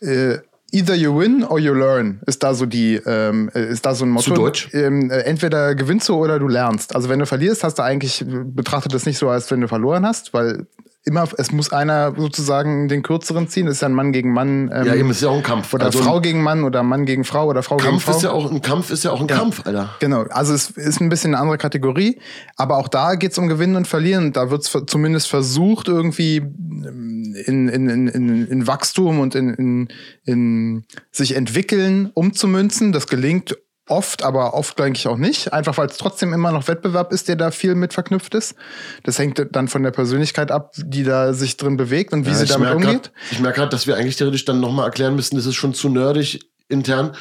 [0.01, 0.37] äh,
[0.71, 4.05] Either you win or you learn ist da so die ähm, äh, ist da so
[4.05, 4.25] ein Motto.
[4.25, 4.69] Zu Deutsch?
[4.73, 6.95] Ähm, äh, entweder gewinnst du oder du lernst.
[6.95, 10.05] Also wenn du verlierst, hast du eigentlich betrachtet das nicht so, als wenn du verloren
[10.05, 10.67] hast, weil
[11.05, 13.65] immer es muss einer sozusagen den kürzeren ziehen.
[13.65, 14.69] Das ist ja ein Mann gegen Mann.
[14.73, 15.73] Ähm, Ja, eben ist ja auch ein Kampf.
[15.73, 18.17] oder Also Frau gegen Mann oder Mann gegen Frau oder Frau gegen Kampf Frau.
[18.17, 19.95] ist ja auch ein Kampf ist ja auch ein Kampf, Alter.
[19.99, 22.19] Genau, also es ist ein bisschen eine andere Kategorie,
[22.57, 24.33] aber auch da geht es um Gewinnen und Verlieren.
[24.33, 29.53] Da wird es zumindest versucht, irgendwie ähm, in, in, in, in, in Wachstum und in,
[29.53, 29.87] in,
[30.25, 32.91] in sich entwickeln umzumünzen.
[32.91, 33.57] Das gelingt
[33.89, 35.51] oft, aber oft denke ich auch nicht.
[35.53, 38.55] Einfach weil es trotzdem immer noch Wettbewerb ist, der da viel mit verknüpft ist.
[39.03, 42.35] Das hängt dann von der Persönlichkeit ab, die da sich drin bewegt und wie Ja,
[42.35, 42.89] sie damit umgeht.
[42.89, 45.73] grad- ich merke gerade, dass wir eigentlich theoretisch dann nochmal erklären müssen, das ist schon
[45.73, 47.15] zu nerdig intern,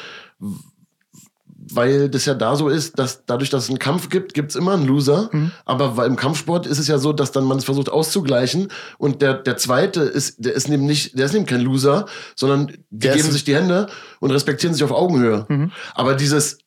[1.73, 4.75] weil das ja da so ist, dass dadurch, dass es einen Kampf gibt, gibt's immer
[4.75, 5.31] einen Loser.
[5.33, 5.53] Mhm.
[5.65, 9.35] Aber im Kampfsport ist es ja so, dass dann man es versucht auszugleichen und der,
[9.35, 13.17] der zweite ist, der ist eben nicht, der ist eben kein Loser, sondern die Der
[13.17, 13.89] geben sich die Hände
[14.21, 15.47] und respektieren sich auf Augenhöhe.
[15.49, 15.73] Mhm.
[15.95, 16.59] Aber dieses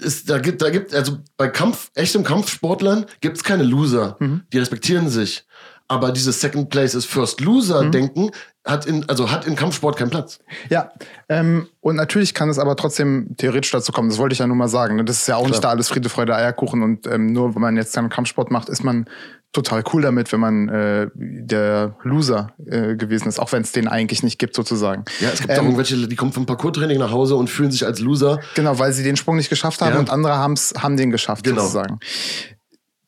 [0.00, 4.16] ist, da gibt, da gibt, also bei Kampf, echtem Kampfsportlern gibt's keine Loser.
[4.18, 4.42] Mhm.
[4.52, 5.44] Die respektieren sich.
[5.90, 7.90] Aber dieses Second Place is First Loser Mhm.
[7.92, 8.30] Denken
[8.64, 10.38] hat in, also hat in Kampfsport keinen Platz.
[10.68, 10.92] Ja,
[11.28, 14.08] ähm, und natürlich kann es aber trotzdem theoretisch dazu kommen.
[14.08, 14.94] Das wollte ich ja nur mal sagen.
[14.96, 15.04] Ne?
[15.04, 16.82] Das ist ja auch nicht da alles Friede, Freude, Eierkuchen.
[16.82, 19.06] Und ähm, nur wenn man jetzt dann Kampfsport macht, ist man
[19.52, 23.88] total cool damit, wenn man äh, der Loser äh, gewesen ist, auch wenn es den
[23.88, 25.04] eigentlich nicht gibt sozusagen.
[25.18, 27.84] Ja, es gibt auch Ähm, irgendwelche, die kommen vom Parkour-Training nach Hause und fühlen sich
[27.84, 28.38] als Loser.
[28.54, 29.98] Genau, weil sie den Sprung nicht geschafft haben Ja.
[29.98, 31.62] und andere haben's, haben den geschafft, Genau.
[31.62, 31.98] sozusagen.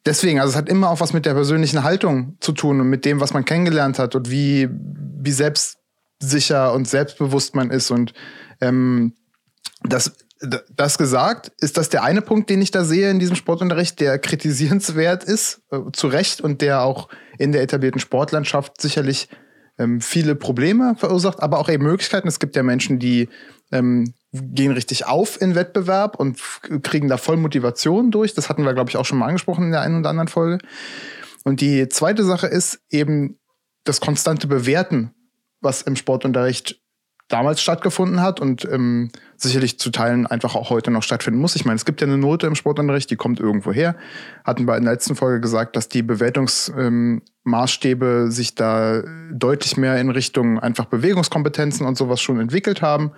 [0.04, 3.04] Deswegen, also es hat immer auch was mit der persönlichen Haltung zu tun und mit
[3.04, 7.90] dem, was man kennengelernt hat und wie, wie selbstsicher und selbstbewusst man ist.
[7.90, 8.12] Und
[8.60, 9.14] ähm,
[9.84, 10.12] das,
[10.74, 14.18] das gesagt, ist das der eine Punkt, den ich da sehe in diesem Sportunterricht, der
[14.18, 19.28] kritisierenswert ist, äh, zu Recht, und der auch in der etablierten Sportlandschaft sicherlich
[19.78, 22.26] ähm, viele Probleme verursacht, aber auch eben Möglichkeiten.
[22.26, 23.28] Es gibt ja Menschen, die
[23.70, 26.40] ähm, gehen richtig auf in Wettbewerb und
[26.82, 28.34] kriegen da voll Motivation durch.
[28.34, 30.58] Das hatten wir, glaube ich, auch schon mal angesprochen in der einen oder anderen Folge.
[31.44, 33.38] Und die zweite Sache ist eben
[33.84, 35.10] das konstante Bewerten,
[35.60, 36.80] was im Sportunterricht
[37.28, 41.56] damals stattgefunden hat und ähm, sicherlich zu Teilen einfach auch heute noch stattfinden muss.
[41.56, 43.96] Ich meine, es gibt ja eine Note im Sportunterricht, die kommt irgendwo her.
[44.44, 49.98] Hatten wir in der letzten Folge gesagt, dass die Bewertungsmaßstäbe ähm, sich da deutlich mehr
[49.98, 53.12] in Richtung einfach Bewegungskompetenzen und sowas schon entwickelt haben.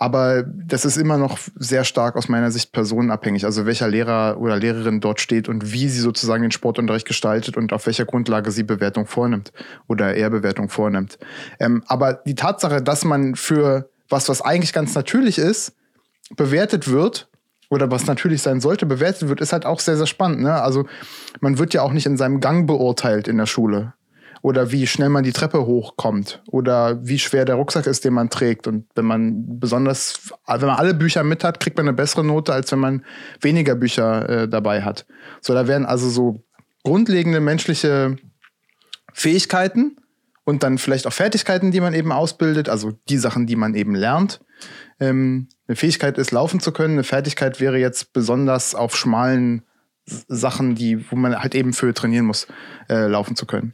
[0.00, 3.44] Aber das ist immer noch sehr stark aus meiner Sicht personenabhängig.
[3.44, 7.72] Also welcher Lehrer oder Lehrerin dort steht und wie sie sozusagen den Sportunterricht gestaltet und
[7.72, 9.52] auf welcher Grundlage sie Bewertung vornimmt
[9.88, 11.18] oder er Bewertung vornimmt.
[11.58, 15.74] Ähm, aber die Tatsache, dass man für was, was eigentlich ganz natürlich ist,
[16.36, 17.28] bewertet wird
[17.68, 20.42] oder was natürlich sein sollte, bewertet wird, ist halt auch sehr, sehr spannend.
[20.42, 20.54] Ne?
[20.54, 20.86] Also
[21.40, 23.94] man wird ja auch nicht in seinem Gang beurteilt in der Schule.
[24.42, 26.42] Oder wie schnell man die Treppe hochkommt.
[26.48, 28.66] Oder wie schwer der Rucksack ist, den man trägt.
[28.66, 32.52] Und wenn man besonders, wenn man alle Bücher mit hat, kriegt man eine bessere Note,
[32.52, 33.04] als wenn man
[33.40, 35.06] weniger Bücher äh, dabei hat.
[35.40, 36.42] So, da werden also so
[36.84, 38.16] grundlegende menschliche
[39.12, 39.96] Fähigkeiten
[40.44, 43.94] und dann vielleicht auch Fertigkeiten, die man eben ausbildet, also die Sachen, die man eben
[43.94, 44.40] lernt.
[45.00, 46.94] Ähm, eine Fähigkeit ist, laufen zu können.
[46.94, 49.62] Eine Fertigkeit wäre jetzt besonders auf schmalen
[50.28, 52.46] Sachen, die, wo man halt eben für trainieren muss,
[52.88, 53.72] äh, laufen zu können.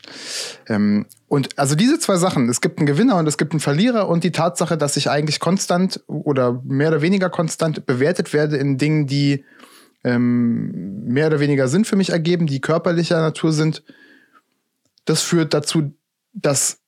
[0.68, 4.08] Ähm, und also diese zwei Sachen, es gibt einen Gewinner und es gibt einen Verlierer
[4.08, 8.78] und die Tatsache, dass ich eigentlich konstant oder mehr oder weniger konstant bewertet werde in
[8.78, 9.44] Dingen, die
[10.04, 13.82] ähm, mehr oder weniger Sinn für mich ergeben, die körperlicher Natur sind,
[15.06, 15.94] das führt dazu,
[16.32, 16.78] dass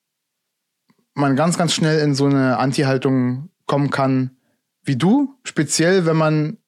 [1.14, 4.36] man ganz, ganz schnell in so eine Anti-Haltung kommen kann,
[4.84, 6.58] wie du, speziell wenn man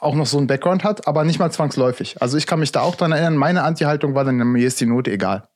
[0.00, 2.20] auch noch so einen Background hat, aber nicht mal zwangsläufig.
[2.20, 4.86] Also ich kann mich da auch dran erinnern, meine Anti-Haltung war dann, mir ist die
[4.86, 5.48] Note egal.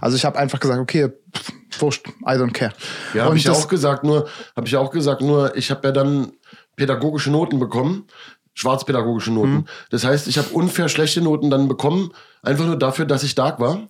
[0.00, 2.72] Also ich habe einfach gesagt, okay, pff, wurscht, I don't care.
[3.14, 6.32] Ja, habe ich auch gesagt, nur, habe ich auch gesagt, nur, ich habe ja dann
[6.76, 8.06] pädagogische Noten bekommen,
[8.52, 9.52] schwarzpädagogische Noten.
[9.52, 9.64] Mhm.
[9.90, 13.58] Das heißt, ich habe unfair schlechte Noten dann bekommen, einfach nur dafür, dass ich stark
[13.60, 13.88] war.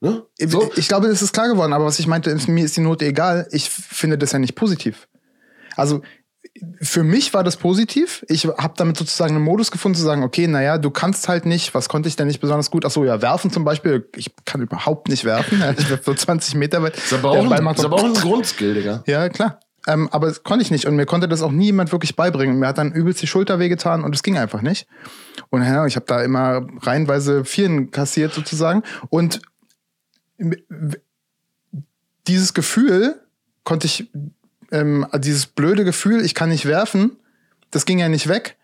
[0.00, 0.22] Ne?
[0.38, 0.70] So?
[0.76, 3.46] Ich glaube, das ist klar geworden, aber was ich meinte, mir ist die Note egal.
[3.52, 5.08] Ich finde das ja nicht positiv.
[5.76, 6.02] Also
[6.80, 8.24] für mich war das positiv.
[8.28, 11.74] Ich habe damit sozusagen einen Modus gefunden zu sagen, okay, naja, du kannst halt nicht,
[11.74, 12.84] was konnte ich denn nicht besonders gut?
[12.84, 14.06] Ach so, ja, werfen zum Beispiel.
[14.16, 15.62] Ich kann überhaupt nicht werfen.
[15.78, 16.96] Ich werfe so 20 Meter weit.
[16.96, 19.02] Ist aber auch, ein, ist aber auch ein Grundskill, Digga.
[19.06, 19.60] Ja, klar.
[19.86, 22.58] Ähm, aber das konnte ich nicht und mir konnte das auch nie jemand wirklich beibringen.
[22.58, 24.86] Mir hat dann übelst die Schulter wehgetan und es ging einfach nicht.
[25.50, 28.82] Und ja, ich habe da immer reihenweise Vieren kassiert sozusagen.
[29.08, 29.40] Und
[32.26, 33.20] dieses Gefühl
[33.64, 34.10] konnte ich,
[34.72, 37.16] ähm, dieses blöde Gefühl, ich kann nicht werfen,
[37.70, 38.56] das ging ja nicht weg.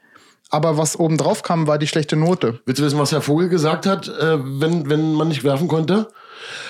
[0.51, 2.61] Aber was oben drauf kam, war die schlechte Note.
[2.65, 6.09] Willst du wissen, was Herr Vogel gesagt hat, äh, wenn, wenn man nicht werfen konnte?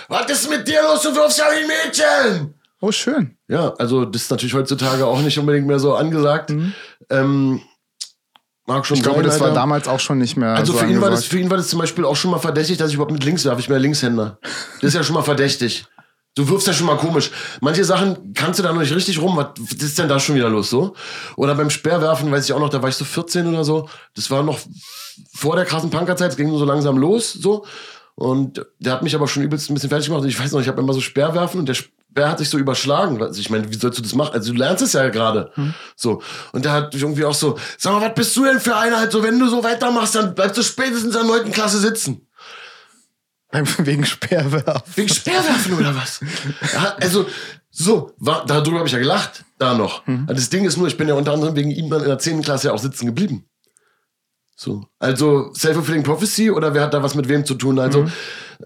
[0.09, 1.03] Was ist mit dir los?
[1.03, 2.55] Du wirfst ja wie ein Mädchen!
[2.81, 3.37] Oh, schön.
[3.49, 6.53] Ja, also das ist natürlich heutzutage auch nicht unbedingt mehr so angesagt.
[7.11, 7.61] Ähm,
[8.67, 8.99] mag schon Mhm.
[8.99, 9.61] Ich glaube, sein, das war Alter.
[9.61, 10.55] damals auch schon nicht mehr.
[10.55, 12.39] Also so für ihn, war das, für ihn war das zum Beispiel auch schon mal
[12.39, 13.61] verdächtig, dass ich überhaupt mit links werfe.
[13.61, 14.39] Ich bin ja Linkshänder.
[14.81, 15.87] Das ist ja schon mal verdächtig.
[16.35, 17.31] Du wirfst ja schon mal komisch.
[17.61, 19.37] Manche Sachen kannst du da noch nicht richtig rum.
[19.37, 20.95] Was ist denn da schon wieder los so?
[21.37, 23.89] Oder beim Speerwerfen, weiß ich auch noch, da war ich so 14 oder so.
[24.15, 24.59] Das war noch
[25.35, 26.31] vor der krassen Punkerzeit.
[26.31, 27.65] Es ging nur so langsam los so.
[28.15, 30.23] Und der hat mich aber schon übelst ein bisschen fertig gemacht.
[30.23, 32.59] Und ich weiß noch, ich habe immer so Speerwerfen und der Speer hat sich so
[32.59, 33.21] überschlagen.
[33.23, 34.35] Also ich meine, wie sollst du das machen?
[34.35, 35.53] Also du lernst es ja gerade.
[35.97, 36.23] So.
[36.53, 38.99] Und der hat irgendwie auch so, sag mal, was bist du denn für einer?
[38.99, 41.53] Halt so, wenn du so weitermachst, dann bleibst du spätestens in der 9.
[41.53, 42.28] Klasse sitzen.
[43.79, 44.83] Wegen Speerwerfen.
[44.95, 46.21] Wegen Speerwerfen oder was?
[46.73, 47.27] Ja, also,
[47.71, 50.03] so, war, darüber habe ich ja gelacht, da noch.
[50.27, 52.43] Das Ding ist nur, ich bin ja unter anderem wegen ihm dann in der 10.
[52.43, 53.45] Klasse ja auch sitzen geblieben.
[54.61, 54.83] So.
[54.99, 57.79] Also, Self-Fulfilling Prophecy oder wer hat da was mit wem zu tun?
[57.79, 58.07] Also,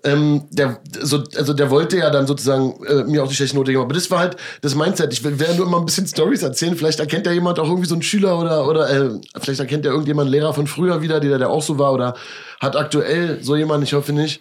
[0.05, 3.73] ähm, der, so, also der wollte ja dann sozusagen äh, mir auch die schlechte Note
[3.73, 3.85] geben.
[3.85, 5.13] Aber das war halt das Mindset.
[5.13, 6.77] Ich will werde nur immer ein bisschen Stories erzählen.
[6.77, 9.91] Vielleicht erkennt ja jemand auch irgendwie so einen Schüler oder, oder äh, vielleicht erkennt ja
[9.91, 12.15] irgendjemand einen Lehrer von früher wieder, der, der auch so war oder
[12.59, 14.41] hat aktuell so jemand, ich hoffe nicht.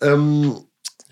[0.00, 0.56] Ähm,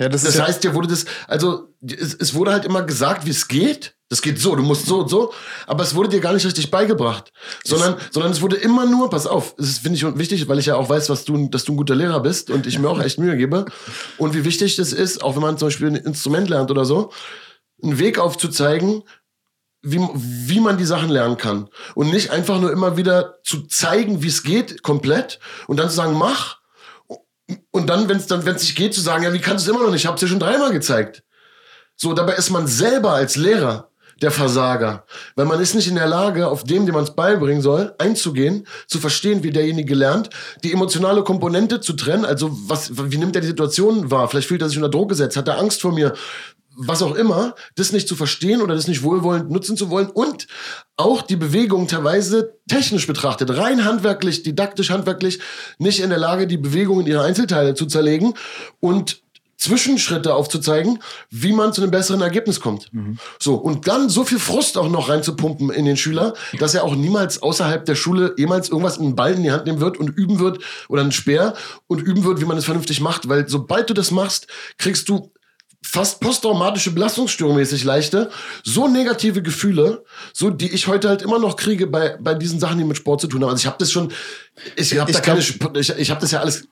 [0.00, 2.82] Ja, das, das ist ja, heißt, dir wurde das, also es, es wurde halt immer
[2.82, 3.94] gesagt, wie es geht.
[4.08, 5.32] Das geht so, du musst so und so,
[5.68, 7.32] aber es wurde dir gar nicht richtig beigebracht,
[7.62, 10.74] sondern, sondern es wurde immer nur, pass auf, das finde ich wichtig, weil ich ja
[10.74, 13.20] auch weiß, was du, dass du ein guter Lehrer bist und ich mir auch echt
[13.20, 13.66] Mühe gebe.
[14.18, 17.12] Und wie wichtig das ist, auch wenn man zum Beispiel ein Instrument lernt oder so,
[17.80, 19.04] einen Weg aufzuzeigen,
[19.82, 21.68] wie, wie man die Sachen lernen kann.
[21.94, 25.94] Und nicht einfach nur immer wieder zu zeigen, wie es geht, komplett und dann zu
[25.94, 26.59] sagen, mach
[27.70, 29.70] und dann, wenn es dann, wenn es nicht geht, zu sagen, ja, wie kannst du
[29.70, 30.02] es immer noch nicht?
[30.02, 31.22] Ich habe es dir schon dreimal gezeigt.
[31.96, 33.90] So, dabei ist man selber als Lehrer
[34.22, 37.62] der Versager, weil man ist nicht in der Lage, auf dem, dem man es beibringen
[37.62, 40.28] soll, einzugehen, zu verstehen, wie derjenige lernt,
[40.62, 42.24] die emotionale Komponente zu trennen.
[42.24, 44.28] Also was, wie nimmt er die Situation wahr?
[44.28, 46.12] Vielleicht fühlt er sich unter Druck gesetzt, hat er Angst vor mir,
[46.82, 50.46] was auch immer, das nicht zu verstehen oder das nicht wohlwollend nutzen zu wollen und
[50.96, 55.40] auch die Bewegung teilweise technisch betrachtet, rein handwerklich, didaktisch handwerklich,
[55.78, 58.34] nicht in der Lage, die Bewegung in ihre Einzelteile zu zerlegen
[58.80, 59.22] und
[59.58, 62.90] Zwischenschritte aufzuzeigen, wie man zu einem besseren Ergebnis kommt.
[63.38, 66.96] So, und dann so viel Frust auch noch reinzupumpen in den Schüler, dass er auch
[66.96, 70.38] niemals außerhalb der Schule jemals irgendwas einen Ball in die Hand nehmen wird und üben
[70.38, 71.52] wird oder einen Speer
[71.88, 74.46] und üben wird, wie man es vernünftig macht, weil sobald du das machst,
[74.78, 75.30] kriegst du
[75.82, 78.30] fast posttraumatische Belastungsstörung mäßig leichte,
[78.62, 82.78] so negative Gefühle, so die ich heute halt immer noch kriege bei bei diesen Sachen,
[82.78, 83.50] die mit Sport zu tun haben.
[83.50, 84.12] Also ich habe das schon,
[84.76, 86.68] ich habe da keine, ich, ich habe das ja alles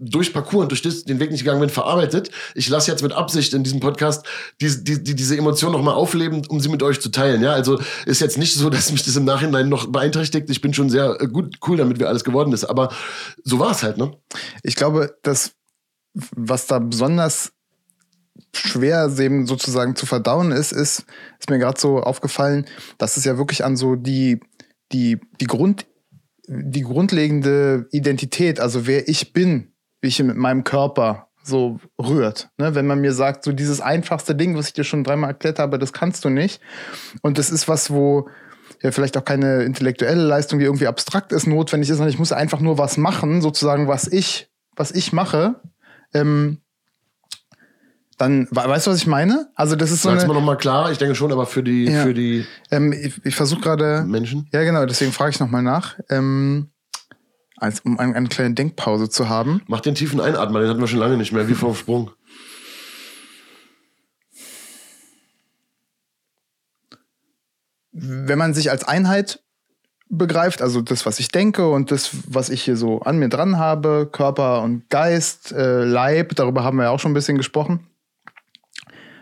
[0.00, 2.30] durch Parcours und durch das, den Weg nicht gegangen bin, verarbeitet.
[2.54, 4.26] Ich lasse jetzt mit Absicht in diesem Podcast
[4.60, 7.42] diese, die, die, diese Emotion nochmal aufleben, um sie mit euch zu teilen.
[7.42, 10.48] Ja, also ist jetzt nicht so, dass mich das im Nachhinein noch beeinträchtigt.
[10.48, 12.64] Ich bin schon sehr äh, gut, cool damit, wie alles geworden ist.
[12.64, 12.88] Aber
[13.44, 14.16] so war es halt, ne?
[14.62, 15.52] ich glaube, dass
[16.34, 17.52] was da besonders
[18.54, 21.04] schwer eben sozusagen zu verdauen ist, ist,
[21.38, 22.66] ist mir gerade so aufgefallen,
[22.98, 24.40] dass es ja wirklich an so die,
[24.92, 25.86] die, die Grund,
[26.46, 32.50] die grundlegende Identität, also wer ich bin, wie ich mit meinem Körper so rührt.
[32.58, 32.74] Ne?
[32.74, 35.78] Wenn man mir sagt, so dieses einfachste Ding, was ich dir schon dreimal erklärt habe,
[35.78, 36.60] das kannst du nicht.
[37.22, 38.28] Und das ist was, wo
[38.82, 42.32] ja vielleicht auch keine intellektuelle Leistung, die irgendwie abstrakt ist, notwendig ist, sondern ich muss
[42.32, 45.60] einfach nur was machen, sozusagen, was ich, was ich mache.
[46.14, 46.58] Ähm,
[48.20, 49.48] dann, we- weißt du, was ich meine?
[49.54, 50.90] Also das ist so Sag's eine, mal nochmal klar.
[50.92, 52.02] Ich denke schon, aber für die, Ja.
[52.02, 54.48] für die ähm, ich, ich versuche gerade, Menschen.
[54.52, 56.68] ja genau, deswegen frage ich nochmal nach, ähm,
[57.56, 59.62] als, um eine, eine kleine Denkpause zu haben.
[59.66, 62.10] Mach den tiefen Einatmer, den hatten wir schon lange nicht mehr, wie vom Sprung.
[67.92, 69.42] wenn man sich als Einheit
[70.08, 73.58] begreift, also das, was ich denke und das, was ich hier so an mir dran
[73.58, 77.86] habe, Körper und Geist, äh, Leib, darüber haben wir ja auch schon ein bisschen gesprochen,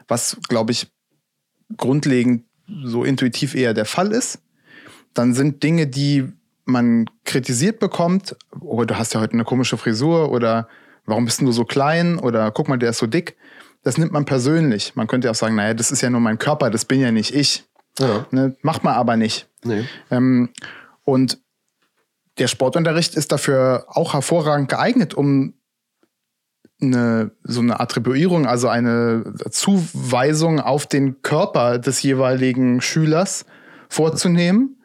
[0.08, 0.88] was, glaube ich,
[1.76, 2.44] grundlegend
[2.84, 4.40] so intuitiv eher der Fall ist,
[5.14, 6.32] dann sind Dinge, die
[6.64, 10.68] man kritisiert bekommt, oh, du hast ja heute eine komische Frisur oder
[11.06, 13.36] warum bist du so klein oder guck mal, der ist so dick,
[13.82, 14.94] das nimmt man persönlich.
[14.94, 17.34] Man könnte auch sagen, naja, das ist ja nur mein Körper, das bin ja nicht
[17.34, 17.64] ich.
[17.98, 18.26] Ja.
[18.30, 19.48] Ne, macht man aber nicht.
[19.64, 19.84] Nee.
[20.10, 20.50] Ähm,
[21.04, 21.38] und
[22.38, 25.54] der Sportunterricht ist dafür auch hervorragend geeignet, um
[26.80, 33.46] eine, so eine Attribuierung, also eine Zuweisung auf den Körper des jeweiligen Schülers
[33.88, 34.76] vorzunehmen.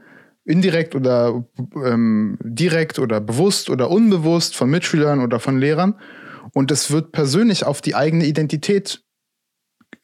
[0.45, 5.95] Indirekt oder ähm, direkt oder bewusst oder unbewusst von Mitschülern oder von Lehrern.
[6.53, 9.03] Und es wird persönlich auf die eigene Identität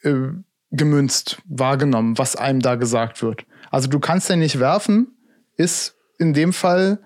[0.04, 0.30] äh,
[0.72, 3.46] gemünzt, wahrgenommen, was einem da gesagt wird.
[3.72, 5.18] Also du kannst ja nicht werfen,
[5.58, 7.00] ist in dem Fall,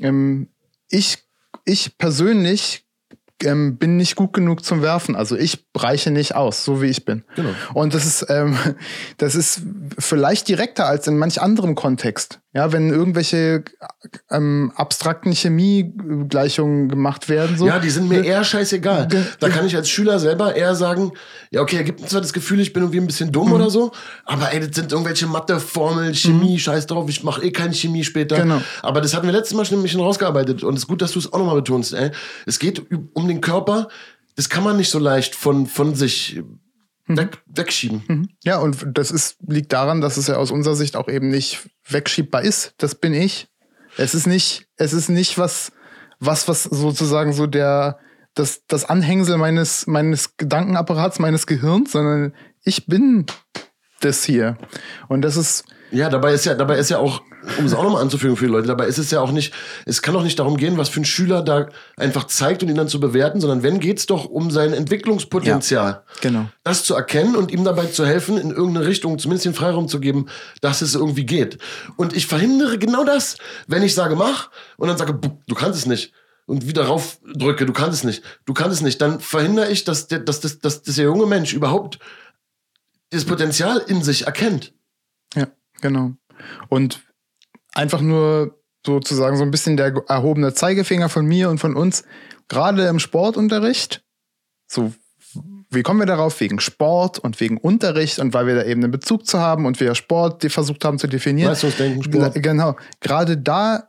[0.00, 0.48] ähm,
[0.88, 1.18] ich,
[1.64, 2.86] ich persönlich
[3.44, 5.16] ähm, bin nicht gut genug zum Werfen.
[5.16, 7.24] Also ich reiche nicht aus, so wie ich bin.
[7.36, 7.50] Genau.
[7.74, 8.56] Und das ist, ähm,
[9.18, 9.62] das ist
[9.98, 12.40] vielleicht direkter als in manch anderem Kontext.
[12.54, 13.64] Ja, wenn irgendwelche
[14.30, 17.56] ähm, abstrakten Chemiegleichungen gemacht werden.
[17.56, 17.66] So.
[17.66, 19.08] Ja, die sind mir eher scheißegal.
[19.40, 21.12] Da kann ich als Schüler selber eher sagen,
[21.50, 23.52] ja, okay, er gibt mir zwar das Gefühl, ich bin irgendwie ein bisschen dumm Mhm.
[23.54, 23.90] oder so,
[24.24, 28.36] aber ey, das sind irgendwelche Matheformeln, Chemie, scheiß drauf, ich mache eh keine Chemie später.
[28.36, 28.60] Genau.
[28.82, 31.12] Aber das hatten wir letztes Mal schon ein bisschen rausgearbeitet und es ist gut, dass
[31.12, 32.10] du es auch nochmal betonst, ey.
[32.46, 33.88] Es geht um den Körper,
[34.36, 36.40] das kann man nicht so leicht von, von sich
[37.08, 37.16] Mhm.
[37.16, 38.32] weg, wegschieben.
[38.44, 41.68] Ja, und das ist, liegt daran, dass es ja aus unserer Sicht auch eben nicht
[41.88, 42.74] wegschiebbar ist.
[42.78, 43.48] Das bin ich.
[43.96, 45.72] Es ist nicht, es ist nicht was,
[46.20, 47.98] was, was sozusagen so der,
[48.34, 53.26] das, das Anhängsel meines, meines Gedankenapparats, meines Gehirns, sondern ich bin
[54.00, 54.56] das hier.
[55.08, 57.20] Und das ist, Ja, dabei ist ja, dabei ist ja auch,
[57.58, 59.52] um es auch nochmal anzufügen für die Leute, dabei ist es ja auch nicht,
[59.86, 62.76] es kann doch nicht darum gehen, was für ein Schüler da einfach zeigt und ihn
[62.76, 66.04] dann zu bewerten, sondern wenn geht's doch um sein Entwicklungspotenzial.
[66.20, 66.48] genau.
[66.64, 70.00] Das zu erkennen und ihm dabei zu helfen, in irgendeine Richtung zumindest den Freiraum zu
[70.00, 70.26] geben,
[70.60, 71.58] dass es irgendwie geht.
[71.96, 75.78] Und ich verhindere genau das, wenn ich sage, mach, und dann sage, "Bu, du kannst
[75.78, 76.12] es nicht.
[76.46, 79.84] Und wieder rauf drücke, du kannst es nicht, du kannst es nicht, dann verhindere ich,
[79.84, 81.98] dass der, dass, dass, dass, dass der junge Mensch überhaupt
[83.10, 84.72] das Potenzial in sich erkennt.
[85.34, 85.46] Ja,
[85.80, 86.12] genau.
[86.68, 87.00] Und
[87.74, 92.04] einfach nur sozusagen so ein bisschen der erhobene Zeigefinger von mir und von uns,
[92.48, 94.04] gerade im Sportunterricht,
[94.66, 94.92] so,
[95.70, 96.40] wie kommen wir darauf?
[96.40, 99.80] Wegen Sport und wegen Unterricht und weil wir da eben einen Bezug zu haben und
[99.80, 101.50] wir Sport versucht haben zu definieren.
[101.50, 102.34] Leistungsdenken, Sport.
[102.42, 102.76] Genau.
[103.00, 103.88] Gerade da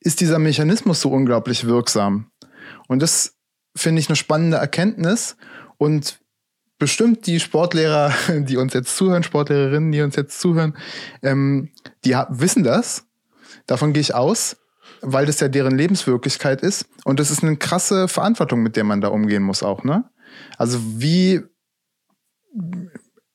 [0.00, 2.30] ist dieser Mechanismus so unglaublich wirksam.
[2.88, 3.36] Und das
[3.76, 5.36] finde ich eine spannende Erkenntnis.
[5.78, 6.20] Und
[6.78, 10.76] bestimmt die Sportlehrer, die uns jetzt zuhören, Sportlehrerinnen, die uns jetzt zuhören,
[11.22, 11.70] ähm,
[12.04, 13.06] die wissen das.
[13.66, 14.56] Davon gehe ich aus,
[15.00, 16.86] weil das ja deren Lebenswirklichkeit ist.
[17.04, 20.04] Und das ist eine krasse Verantwortung, mit der man da umgehen muss auch, ne?
[20.56, 21.42] Also wie,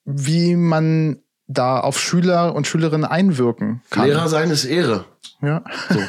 [0.05, 4.07] wie man da auf Schüler und Schülerinnen einwirken kann.
[4.07, 5.05] Lehrer sein ist Ehre.
[5.41, 5.63] Ja.
[5.89, 5.99] So,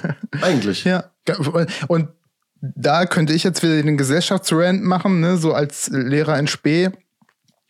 [0.43, 0.85] eigentlich.
[0.85, 1.05] Ja.
[1.89, 2.09] Und
[2.61, 6.91] da könnte ich jetzt wieder den Gesellschaftsrand machen, ne, so als Lehrer in Spee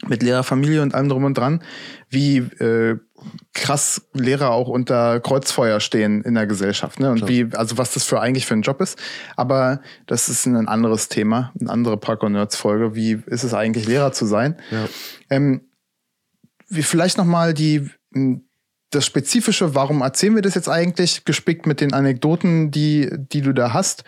[0.07, 1.63] mit Lehrerfamilie und allem drum und dran,
[2.09, 2.99] wie äh,
[3.55, 7.11] krass Lehrer auch unter Kreuzfeuer stehen in der Gesellschaft, ne?
[7.11, 7.29] Und Klar.
[7.29, 8.99] wie, also was das für eigentlich für ein Job ist.
[9.37, 12.95] Aber das ist ein anderes Thema, eine andere Parkour Nerds Folge.
[12.95, 14.57] Wie ist es eigentlich, Lehrer zu sein?
[14.71, 14.89] Ja.
[15.31, 15.63] Ähm,
[16.69, 17.91] wie vielleicht noch mal die
[18.91, 23.53] das Spezifische, warum erzählen wir das jetzt eigentlich, gespickt mit den Anekdoten, die, die du
[23.53, 24.05] da hast,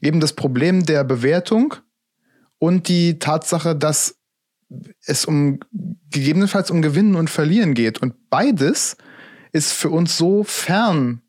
[0.00, 1.74] eben das Problem der Bewertung
[2.58, 4.16] und die Tatsache, dass
[5.06, 5.60] es um
[6.10, 8.00] gegebenenfalls um Gewinnen und Verlieren geht.
[8.02, 8.96] Und beides
[9.52, 11.22] ist für uns so fern,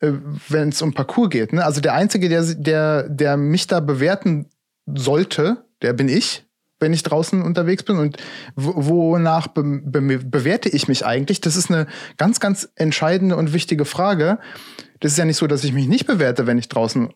[0.00, 0.12] äh,
[0.48, 1.52] wenn es um Parcours geht.
[1.52, 1.64] Ne?
[1.64, 4.46] Also der Einzige, der, der, der mich da bewerten
[4.86, 6.44] sollte, der bin ich,
[6.80, 7.96] wenn ich draußen unterwegs bin.
[7.96, 8.16] Und
[8.56, 11.40] wo- wonach be be bewerte ich mich eigentlich?
[11.40, 14.38] Das ist eine ganz, ganz entscheidende und wichtige Frage.
[15.00, 17.10] Das ist ja nicht so, dass ich mich nicht bewerte, wenn ich draußen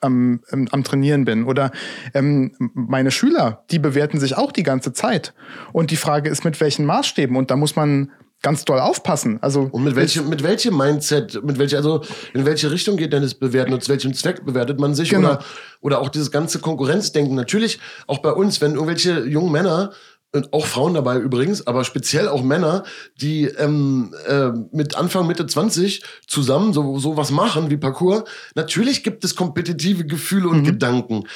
[0.00, 1.44] am, am Trainieren bin.
[1.44, 1.70] Oder
[2.14, 5.34] ähm, meine Schüler, die bewerten sich auch die ganze Zeit.
[5.72, 7.36] Und die Frage ist, mit welchen Maßstäben?
[7.36, 8.10] Und da muss man
[8.42, 9.38] ganz doll aufpassen.
[9.42, 13.22] Also Und mit welchem, mit welchem Mindset, mit welcher, also in welche Richtung geht denn
[13.22, 15.10] das Bewerten und zu welchem Zweck bewertet man sich?
[15.10, 15.28] Genau.
[15.28, 15.44] Oder,
[15.80, 17.34] oder auch dieses ganze Konkurrenzdenken.
[17.34, 19.92] Natürlich, auch bei uns, wenn irgendwelche jungen Männer,
[20.32, 22.84] und auch Frauen dabei übrigens, aber speziell auch Männer,
[23.20, 28.24] die ähm, äh, mit Anfang, Mitte 20 zusammen so, so was machen wie Parcours,
[28.54, 31.26] natürlich gibt es kompetitive Gefühle und Gedanken.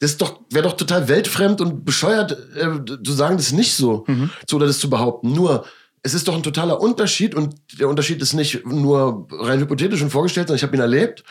[0.00, 3.74] Das ist doch, wäre doch total weltfremd und bescheuert, äh, zu sagen, das ist nicht
[3.74, 4.04] so,
[4.46, 5.32] so oder das zu behaupten.
[5.32, 5.64] Nur,
[6.02, 10.10] es ist doch ein totaler Unterschied und der Unterschied ist nicht nur rein hypothetisch und
[10.10, 11.24] vorgestellt, sondern ich habe ihn erlebt,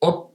[0.00, 0.34] ob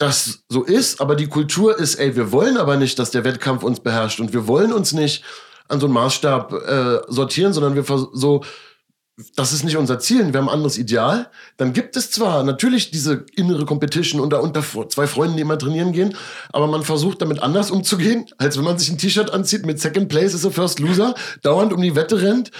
[0.00, 3.62] das so ist, aber die Kultur ist, ey, wir wollen aber nicht, dass der Wettkampf
[3.62, 5.22] uns beherrscht und wir wollen uns nicht
[5.68, 8.42] an so einen Maßstab äh, sortieren, sondern wir so
[9.36, 12.90] das ist nicht unser Ziel, wir haben ein anderes Ideal, dann gibt es zwar natürlich
[12.90, 16.16] diese innere Competition unter, unter zwei Freunden, die immer trainieren gehen,
[16.52, 20.08] aber man versucht damit anders umzugehen, als wenn man sich ein T-Shirt anzieht mit Second
[20.08, 22.50] Place is a First Loser, dauernd um die Wette rennt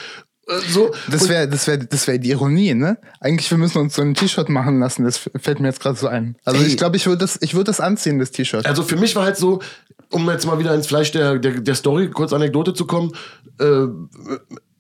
[0.69, 0.91] so.
[1.11, 2.99] Das wäre das wär, das wär die Ironie, ne?
[3.21, 5.05] Eigentlich, wir müssen uns so ein T-Shirt machen lassen.
[5.05, 6.37] Das fällt mir jetzt gerade so ein.
[6.45, 6.69] Also Ey.
[6.69, 8.67] ich glaube, ich würde das, ich würde das anziehen, das T-Shirt.
[8.67, 9.61] Also für mich war halt so,
[10.11, 13.13] um jetzt mal wieder ins Fleisch der, der, der Story, kurz Anekdote zu kommen,
[13.61, 13.87] äh,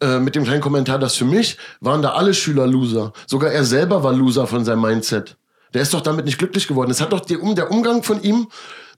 [0.00, 3.12] äh, mit dem kleinen Kommentar, dass für mich waren da alle Schüler Loser.
[3.26, 5.36] Sogar er selber war Loser von seinem Mindset.
[5.74, 6.90] Der ist doch damit nicht glücklich geworden.
[6.90, 8.48] Es hat doch die, um, der Umgang von ihm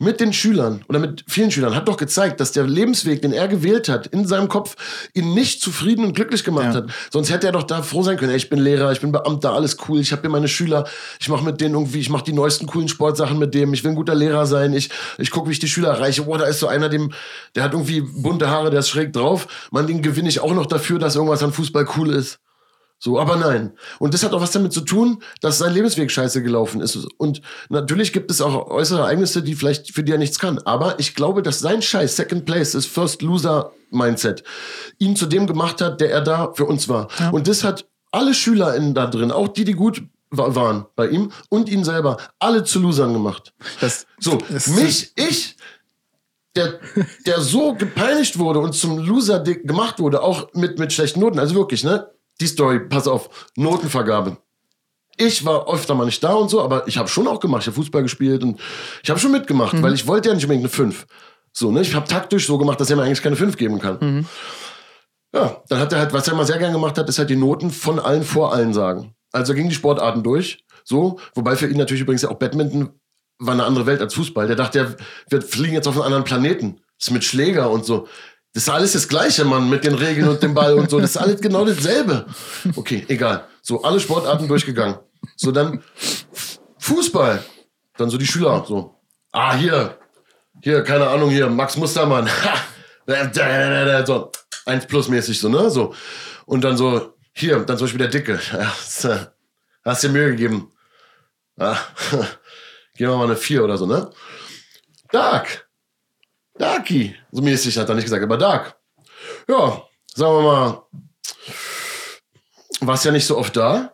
[0.03, 3.49] mit den Schülern oder mit vielen Schülern hat doch gezeigt, dass der Lebensweg, den er
[3.49, 4.75] gewählt hat, in seinem Kopf
[5.15, 6.75] ihn nicht zufrieden und glücklich gemacht ja.
[6.75, 6.91] hat.
[7.11, 8.31] Sonst hätte er doch da froh sein können.
[8.31, 10.01] Ey, ich bin Lehrer, ich bin Beamter, alles cool.
[10.01, 10.85] Ich habe hier meine Schüler.
[11.21, 13.73] Ich mache mit denen irgendwie, ich mache die neuesten coolen Sportsachen mit dem.
[13.73, 14.73] Ich will ein guter Lehrer sein.
[14.73, 16.23] Ich, ich gucke, wie ich die Schüler erreiche.
[16.23, 17.13] Boah, da ist so einer, dem,
[17.55, 19.47] der hat irgendwie bunte Haare, der ist schräg drauf.
[19.71, 22.41] Man, den gewinne ich auch noch dafür, dass irgendwas an Fußball cool ist.
[23.05, 23.73] So, aber nein.
[23.99, 26.95] Und das hat auch was damit zu tun, dass sein Lebensweg scheiße gelaufen ist.
[27.19, 30.59] Und natürlich gibt es auch äußere Ereignisse, die vielleicht für die er nichts kann.
[30.61, 34.45] Aber ich glaube, dass sein Scheiß Second Place, das First Loser Mindset,
[34.99, 37.09] ihn zu dem gemacht hat, der er da für uns war.
[37.19, 37.31] Ja.
[37.31, 41.33] Und das hat alle Schüler in da drin, auch die, die gut waren bei ihm
[41.49, 43.53] und ihn selber, alle zu Losern gemacht.
[43.81, 45.57] Das, so, das mich, ich,
[46.55, 46.79] der,
[47.27, 51.57] der so gepeinigt wurde und zum Loser gemacht wurde, auch mit, mit schlechten Noten, also
[51.57, 52.09] wirklich, ne?
[52.41, 54.39] Die Story, pass auf, Notenvergabe.
[55.17, 57.63] Ich war öfter mal nicht da und so, aber ich habe schon auch gemacht.
[57.63, 58.59] Ich habe Fußball gespielt und
[59.03, 59.83] ich habe schon mitgemacht, mhm.
[59.83, 61.07] weil ich wollte ja nicht unbedingt eine 5.
[61.53, 61.83] So, ne?
[61.83, 63.99] Ich habe taktisch so gemacht, dass er mir eigentlich keine 5 geben kann.
[64.01, 64.27] Mhm.
[65.35, 67.37] Ja, dann hat er halt, was er immer sehr gern gemacht hat, ist halt die
[67.37, 69.15] Noten von allen vor allen sagen.
[69.33, 70.65] Also ging die Sportarten durch.
[70.85, 72.91] So, wobei für ihn natürlich übrigens ja auch Badminton
[73.39, 74.47] war eine andere Welt als Fußball.
[74.47, 74.97] Der dachte,
[75.29, 76.81] wir fliegen jetzt auf einen anderen Planeten.
[76.99, 78.07] Das ist mit Schläger und so.
[78.55, 81.01] Das ist alles das Gleiche, Mann, mit den Regeln und dem Ball und so.
[81.01, 82.27] Das ist alles genau dasselbe.
[82.77, 83.47] Okay, egal.
[83.63, 84.97] So, alle Sportarten durchgegangen.
[85.37, 85.83] So, dann
[86.79, 87.43] Fußball.
[87.97, 88.95] Dann so die Schüler, so.
[89.31, 89.97] Ah, hier.
[90.63, 92.29] Hier, keine Ahnung, hier, Max Mustermann.
[94.07, 94.33] so,
[94.67, 95.71] eins plus mäßig, so, ne?
[95.71, 95.95] So.
[96.45, 98.39] Und dann so, hier, dann zum Beispiel der Dicke.
[98.53, 99.33] Ja,
[99.85, 100.71] hast dir Mühe gegeben.
[101.57, 101.79] Ja,
[102.97, 104.11] geben wir mal eine vier oder so, ne?
[105.11, 105.62] Dark.
[106.55, 107.15] Darky.
[107.31, 108.77] So mäßig hat er nicht gesagt, aber Dark.
[109.49, 109.83] Ja,
[110.15, 110.83] sagen wir mal,
[112.81, 113.93] warst ja nicht so oft da.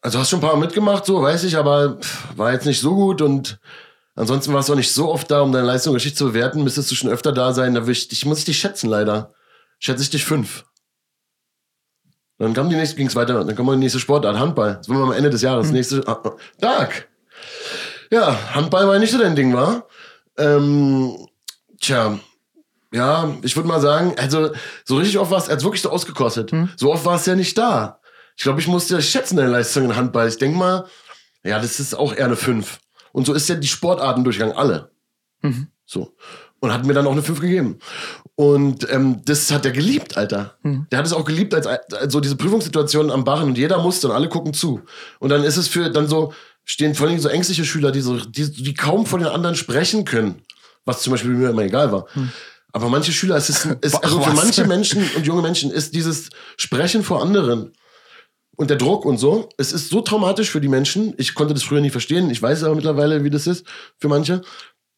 [0.00, 1.98] Also hast schon ein paar Mal mitgemacht, so weiß ich, aber
[2.36, 3.58] war jetzt nicht so gut und
[4.14, 6.62] ansonsten warst du auch nicht so oft da, um deine Leistung richtig zu bewerten.
[6.62, 9.34] Müsstest du schon öfter da sein, da ich, ich muss ich dich schätzen leider.
[9.78, 10.64] Schätze ich dich fünf.
[12.38, 14.76] Dann kam die nächste, ging's weiter, dann kommen wir die nächste Sportart, Handball.
[14.76, 15.68] Das wollen wir am Ende des Jahres.
[15.68, 15.74] Hm.
[15.74, 17.08] Nächste, ah, ah, Dark.
[18.10, 19.86] Ja, Handball war ja nicht so dein Ding, war?
[20.38, 21.28] Ähm,
[21.80, 22.18] tja,
[22.92, 24.52] ja, ich würde mal sagen, also
[24.84, 26.52] so richtig oft war es, er hat wirklich so ausgekostet.
[26.52, 26.70] Hm.
[26.76, 28.00] So oft war es ja nicht da.
[28.36, 30.28] Ich glaube, ich musste schätzen deine Leistung in Handball.
[30.28, 30.86] Ich denke mal,
[31.42, 32.78] ja, das ist auch eher eine 5.
[33.12, 34.90] Und so ist ja die Sportarten durchgegangen, alle.
[35.42, 35.68] Mhm.
[35.84, 36.14] So.
[36.60, 37.78] Und hat mir dann auch eine 5 gegeben.
[38.34, 40.56] Und ähm, das hat er geliebt, Alter.
[40.62, 40.86] Mhm.
[40.90, 44.08] Der hat es auch geliebt, als, als so diese Prüfungssituation am Barren und jeder musste
[44.08, 44.82] und alle gucken zu.
[45.18, 46.34] Und dann ist es für dann so,
[46.66, 50.04] stehen vor allem so ängstliche Schüler, die, so, die, die kaum von den anderen sprechen
[50.04, 50.42] können.
[50.84, 52.06] Was zum Beispiel mir immer egal war.
[52.12, 52.30] Hm.
[52.72, 56.28] Aber manche Schüler, es ist, ist also für manche Menschen und junge Menschen ist dieses
[56.58, 57.72] Sprechen vor anderen
[58.56, 61.14] und der Druck und so, es ist so traumatisch für die Menschen.
[61.18, 62.30] Ich konnte das früher nie verstehen.
[62.30, 63.66] Ich weiß aber mittlerweile, wie das ist
[63.98, 64.42] für manche.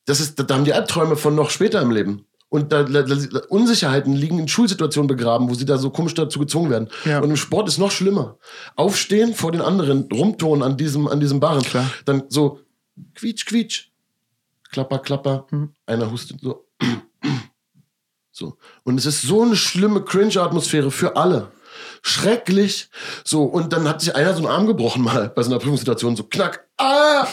[0.07, 2.25] Das ist, da haben die Albträume von noch später im Leben.
[2.51, 6.39] Und da, da, da, Unsicherheiten liegen in Schulsituationen begraben, wo sie da so komisch dazu
[6.39, 6.89] gezwungen werden.
[7.05, 7.21] Ja.
[7.21, 8.39] Und im Sport ist noch schlimmer.
[8.75, 11.63] Aufstehen vor den anderen, rumtonen an diesem, an diesem Barren.
[11.63, 11.91] Klar.
[12.07, 12.61] Dann so
[13.15, 13.89] quietsch, quietsch.
[14.71, 15.47] Klapper, klapper.
[15.51, 15.75] Mhm.
[15.87, 16.67] Einer hustet so.
[18.33, 18.57] so.
[18.83, 21.53] Und es ist so eine schlimme Cringe-Atmosphäre für alle.
[22.01, 22.89] Schrecklich.
[23.25, 26.17] So, und dann hat sich einer so einen Arm gebrochen mal bei so einer Prüfungssituation.
[26.17, 26.67] So knack.
[26.79, 27.27] Ah!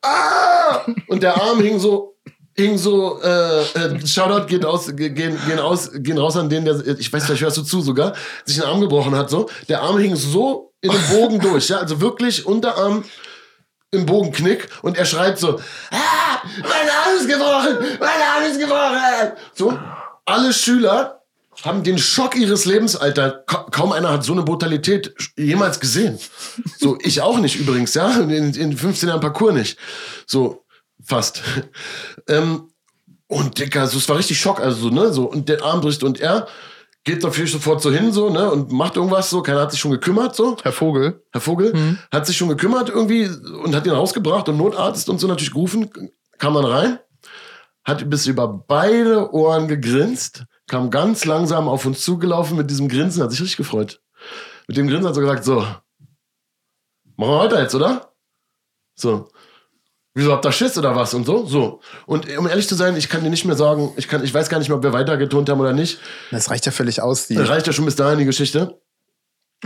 [0.00, 0.86] Ah!
[1.08, 2.15] Und der Arm hing so
[2.56, 6.86] hing so, äh, äh, Shoutout geht aus, gehen, gehen aus, gehen raus an den, der,
[6.98, 9.48] ich weiß nicht, hörst du zu sogar, sich einen Arm gebrochen hat, so.
[9.68, 13.04] Der Arm hing so in den Bogen durch, ja, also wirklich Unterarm
[13.90, 19.32] im Bogenknick und er schreit so, ah, mein Arm ist gebrochen, mein Arm ist gebrochen.
[19.54, 19.78] So,
[20.24, 21.22] alle Schüler
[21.62, 23.44] haben den Schock ihres Lebens, Alter.
[23.46, 26.18] Kaum einer hat so eine Brutalität jemals gesehen.
[26.78, 29.78] So, ich auch nicht übrigens, ja, in, in 15 Jahren Parcours nicht.
[30.26, 30.65] So,
[31.06, 31.42] Fast.
[32.28, 32.68] ähm,
[33.28, 36.02] und Dicker, also es war richtig Schock, also so, ne, so, und der Arm bricht
[36.02, 36.46] und er
[37.04, 39.92] geht natürlich sofort so hin, so, ne, und macht irgendwas so, keiner hat sich schon
[39.92, 40.56] gekümmert, so.
[40.62, 41.24] Herr Vogel.
[41.32, 41.98] Herr Vogel mhm.
[42.12, 43.28] hat sich schon gekümmert irgendwie
[43.64, 45.90] und hat ihn rausgebracht und Notarzt und so natürlich gerufen,
[46.38, 46.98] kam dann rein,
[47.84, 53.22] hat bis über beide Ohren gegrinst, kam ganz langsam auf uns zugelaufen mit diesem Grinsen,
[53.22, 54.00] hat sich richtig gefreut.
[54.66, 55.80] Mit dem Grinsen hat er gesagt, so, machen
[57.16, 58.12] wir weiter jetzt, oder?
[58.96, 59.28] So.
[60.16, 61.44] Wieso habt ihr Schiss oder was und so?
[61.44, 61.80] So.
[62.06, 64.48] Und um ehrlich zu sein, ich kann dir nicht mehr sagen, ich, kann, ich weiß
[64.48, 65.98] gar nicht mehr, ob wir weitergetont haben oder nicht.
[66.30, 67.26] Das reicht ja völlig aus.
[67.26, 68.80] Die das reicht ja schon bis dahin, die Geschichte.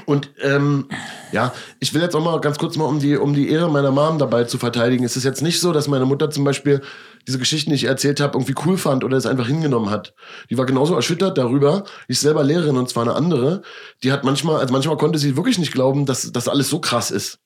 [0.07, 0.89] Und ähm,
[1.31, 3.93] ja, ich will jetzt auch mal ganz kurz mal, um die, um die Ehre meiner
[3.93, 5.05] Mom dabei zu verteidigen.
[5.05, 6.81] Es ist jetzt nicht so, dass meine Mutter zum Beispiel
[7.29, 10.15] diese Geschichten, die ich erzählt habe, irgendwie cool fand oder es einfach hingenommen hat.
[10.51, 11.85] Die war genauso erschüttert darüber.
[12.09, 13.63] Die ist selber Lehrerin und zwar eine andere.
[14.03, 17.13] Die hat manchmal, also manchmal konnte sie wirklich nicht glauben, dass das alles so krass
[17.13, 17.39] ist.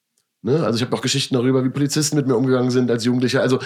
[0.45, 0.63] Ne?
[0.63, 3.41] Also ich habe auch Geschichten darüber, wie Polizisten mit mir umgegangen sind als Jugendlicher.
[3.41, 3.59] Also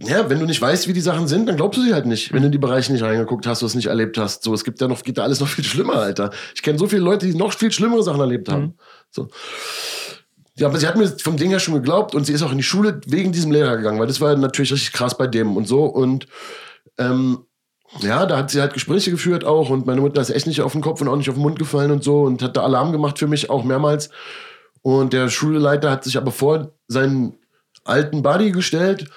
[0.00, 2.32] ja, wenn du nicht weißt, wie die Sachen sind, dann glaubst du sie halt nicht.
[2.32, 4.42] Wenn du in die Bereiche nicht reingeguckt hast, du es nicht erlebt hast.
[4.42, 6.30] So, es gibt ja noch, geht da alles noch viel schlimmer, Alter.
[6.54, 8.62] Ich kenne so viele Leute, die noch viel schlimmere Sachen erlebt haben.
[8.62, 8.74] Mhm.
[9.10, 9.28] So.
[10.56, 12.58] Ja, aber sie hat mir vom Ding her schon geglaubt und sie ist auch in
[12.58, 15.66] die Schule wegen diesem Lehrer gegangen, weil das war natürlich richtig krass bei dem und
[15.66, 15.84] so.
[15.84, 16.26] Und
[16.98, 17.46] ähm,
[18.00, 20.72] ja, da hat sie halt Gespräche geführt auch und meine Mutter ist echt nicht auf
[20.72, 22.92] den Kopf und auch nicht auf den Mund gefallen und so und hat da Alarm
[22.92, 24.10] gemacht für mich auch mehrmals.
[24.84, 27.38] Und der Schulleiter hat sich aber vor seinen
[27.84, 29.08] alten Buddy gestellt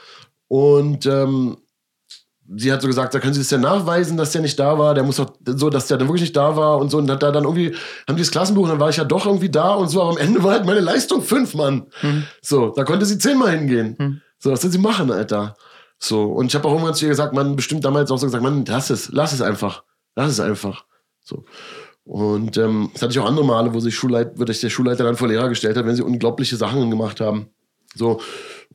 [0.47, 1.57] und ähm,
[2.55, 4.93] sie hat so gesagt, da können Sie das ja nachweisen, dass der nicht da war.
[4.93, 6.99] Der muss doch so, dass der dann wirklich nicht da war und so.
[6.99, 7.75] Und hat da dann irgendwie,
[8.07, 10.01] haben die das Klassenbuch und dann war ich ja doch irgendwie da und so.
[10.01, 11.87] Aber am Ende war halt meine Leistung fünf, Mann.
[12.01, 12.23] Mhm.
[12.41, 13.97] So, da konnte sie zehnmal hingehen.
[13.99, 14.21] Mhm.
[14.39, 15.57] So, was soll sie machen, Alter?
[15.99, 18.43] So, und ich habe auch irgendwann zu ihr gesagt, man, bestimmt damals auch so gesagt,
[18.43, 19.83] man, lass es, lass es einfach.
[20.15, 20.85] Lass es einfach.
[21.19, 21.43] So.
[22.07, 25.17] Und ähm, das hatte ich auch andere Male, wo sich Schulleit, wo der Schulleiter dann
[25.17, 27.47] vor Lehrer gestellt hat, wenn sie unglaubliche Sachen gemacht haben.
[27.95, 28.21] So.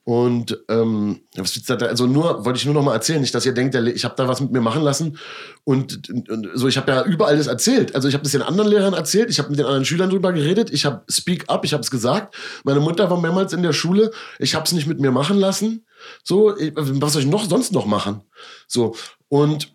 [0.05, 4.05] Und ähm, also nur wollte ich nur noch mal erzählen, nicht, dass ihr denkt, ich
[4.05, 5.17] habe da was mit mir machen lassen
[5.65, 6.69] und, und so.
[6.69, 7.95] Ich habe ja überall das erzählt.
[7.95, 10.33] Also ich habe das den anderen Lehrern erzählt, ich habe mit den anderen Schülern drüber
[10.33, 12.35] geredet, ich habe Speak Up, ich habe es gesagt.
[12.65, 15.87] Meine Mutter war mehrmals in der Schule, ich habe es nicht mit mir machen lassen.
[16.23, 18.23] So, was soll ich noch sonst noch machen?
[18.67, 18.95] So
[19.29, 19.73] und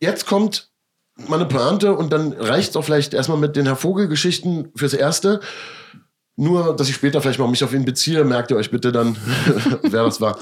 [0.00, 0.70] jetzt kommt
[1.16, 5.40] meine Pointe und dann reicht es auch vielleicht erstmal mit den Herr Vogel-Geschichten fürs Erste.
[6.36, 9.16] Nur, dass ich später vielleicht mal mich auf ihn beziehe, merkt ihr euch bitte dann,
[9.82, 10.38] wer das war.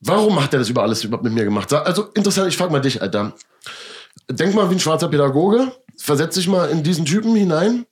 [0.00, 1.72] Warum hat er das über alles überhaupt mit mir gemacht?
[1.72, 3.32] Also interessant, ich frage mal dich, Alter.
[4.28, 7.86] Denk mal wie ein schwarzer Pädagoge, versetz dich mal in diesen Typen hinein.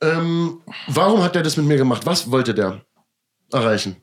[0.00, 2.04] Ähm, warum hat er das mit mir gemacht?
[2.04, 2.84] Was wollte der
[3.52, 3.96] erreichen?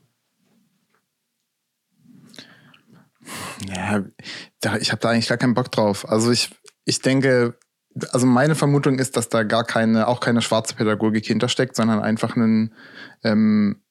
[3.74, 4.04] Ja,
[4.78, 6.08] ich habe da eigentlich gar keinen Bock drauf.
[6.08, 6.50] Also ich,
[6.84, 7.58] ich denke,
[8.10, 12.36] also meine Vermutung ist, dass da gar keine, auch keine schwarze Pädagogik hintersteckt, sondern einfach
[12.36, 12.74] ein,
[13.22, 13.82] ähm,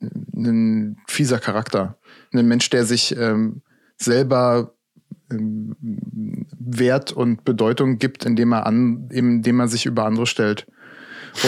[0.00, 1.98] ein fieser Charakter.
[2.32, 3.62] Ein Mensch, der sich ähm,
[3.96, 4.74] selber
[5.30, 5.76] ähm,
[6.58, 10.66] Wert und Bedeutung gibt, indem er an, indem er sich über andere stellt.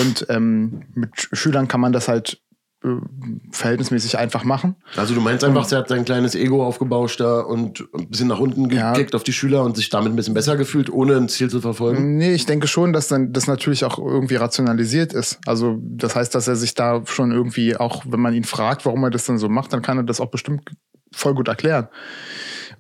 [0.01, 2.41] Und ähm, mit Schülern kann man das halt
[3.51, 4.77] verhältnismäßig einfach machen.
[4.97, 8.41] Also du meinst einfach, er hat sein kleines Ego aufgebauscht da und ein bisschen nach
[8.41, 9.17] unten gekickt ja.
[9.17, 12.17] auf die Schüler und sich damit ein bisschen besser gefühlt, ohne ein Ziel zu verfolgen?
[12.17, 15.39] Nee, ich denke schon, dass dann das natürlich auch irgendwie rationalisiert ist.
[15.47, 19.05] Also das heißt, dass er sich da schon irgendwie auch, wenn man ihn fragt, warum
[19.05, 20.71] er das dann so macht, dann kann er das auch bestimmt
[21.13, 21.89] voll gut erklären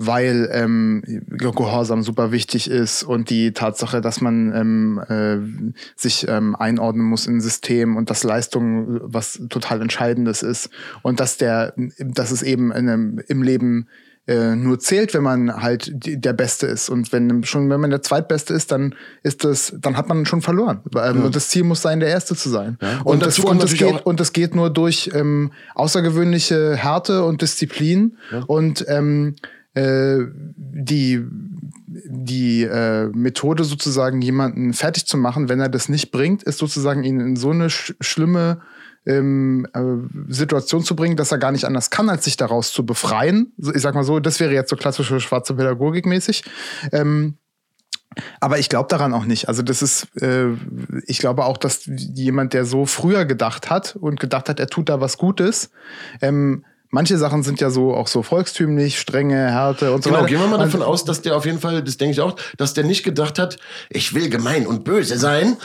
[0.07, 5.39] weil ähm, Gehorsam super wichtig ist und die Tatsache, dass man ähm, äh,
[5.97, 10.71] sich ähm, einordnen muss in ein System und dass Leistung was total Entscheidendes ist
[11.03, 13.89] und dass der, dass es eben einem, im Leben
[14.27, 16.89] äh, nur zählt, wenn man halt die, der Beste ist.
[16.89, 18.95] Und wenn schon, wenn man der Zweitbeste ist, dann
[19.25, 20.81] ist das, dann hat man schon verloren.
[20.95, 21.25] Ähm, ja.
[21.25, 22.79] Und das Ziel muss sein, der Erste zu sein.
[22.81, 22.99] Ja.
[22.99, 27.43] Und, und, das, und, das geht, und das geht nur durch ähm, außergewöhnliche Härte und
[27.43, 28.45] Disziplin ja.
[28.47, 29.35] und ähm,
[29.75, 31.25] äh, die,
[31.87, 37.05] die äh, Methode sozusagen jemanden fertig zu machen, wenn er das nicht bringt, ist sozusagen
[37.05, 38.61] ihn in so eine sch schlimme
[39.07, 42.87] ähm, äh, Situation zu bringen, dass er gar nicht anders kann, als sich daraus zu
[42.87, 43.53] befreien.
[43.75, 46.45] Ich sag mal so, das wäre jetzt so klassische schwarze Pädagogik mäßig.
[46.93, 47.39] Ähm,
[48.41, 49.49] aber ich glaube daran auch nicht.
[49.49, 50.49] Also das ist, äh,
[51.07, 54.89] ich glaube auch, dass jemand, der so früher gedacht hat und gedacht hat, er tut
[54.89, 55.71] da was Gutes,
[56.21, 60.29] ähm, manche Sachen sind ja so auch so volkstümlich, strenge, Härte und so genau, weiter.
[60.29, 62.37] Genau, gehen wir mal davon aus, dass der auf jeden Fall, das denke ich auch,
[62.57, 63.59] dass der nicht gedacht hat,
[63.91, 65.57] ich will gemein und böse sein.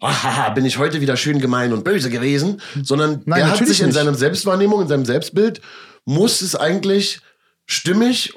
[0.00, 3.66] Oh, haha, bin ich heute wieder schön gemein und böse gewesen, sondern Nein, der hat
[3.66, 5.60] sich in seiner Selbstwahrnehmung, in seinem Selbstbild,
[6.04, 7.20] muss es eigentlich
[7.66, 8.34] stimmig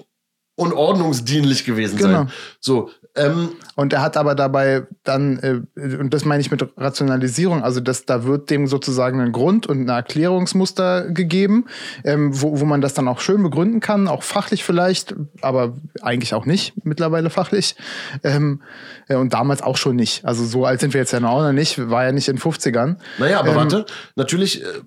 [0.55, 2.09] und ordnungsdienlich gewesen genau.
[2.09, 2.31] sein.
[2.61, 7.63] So, ähm, und er hat aber dabei dann, äh, und das meine ich mit Rationalisierung,
[7.63, 11.65] also dass da wird dem sozusagen ein Grund und ein Erklärungsmuster gegeben,
[12.03, 16.33] ähm, wo, wo man das dann auch schön begründen kann, auch fachlich vielleicht, aber eigentlich
[16.33, 17.75] auch nicht mittlerweile fachlich.
[18.23, 18.61] Ähm,
[19.07, 20.25] äh, und damals auch schon nicht.
[20.25, 22.97] Also so alt sind wir jetzt ja noch nicht, war ja nicht in den 50ern.
[23.17, 24.63] Naja, aber ähm, warte, natürlich.
[24.63, 24.81] Äh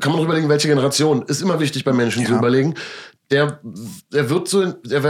[0.00, 1.22] kann man überlegen, welche Generation.
[1.22, 2.28] Ist immer wichtig bei Menschen ja.
[2.28, 2.74] zu überlegen.
[3.30, 3.60] Der,
[4.12, 5.02] der wird so, der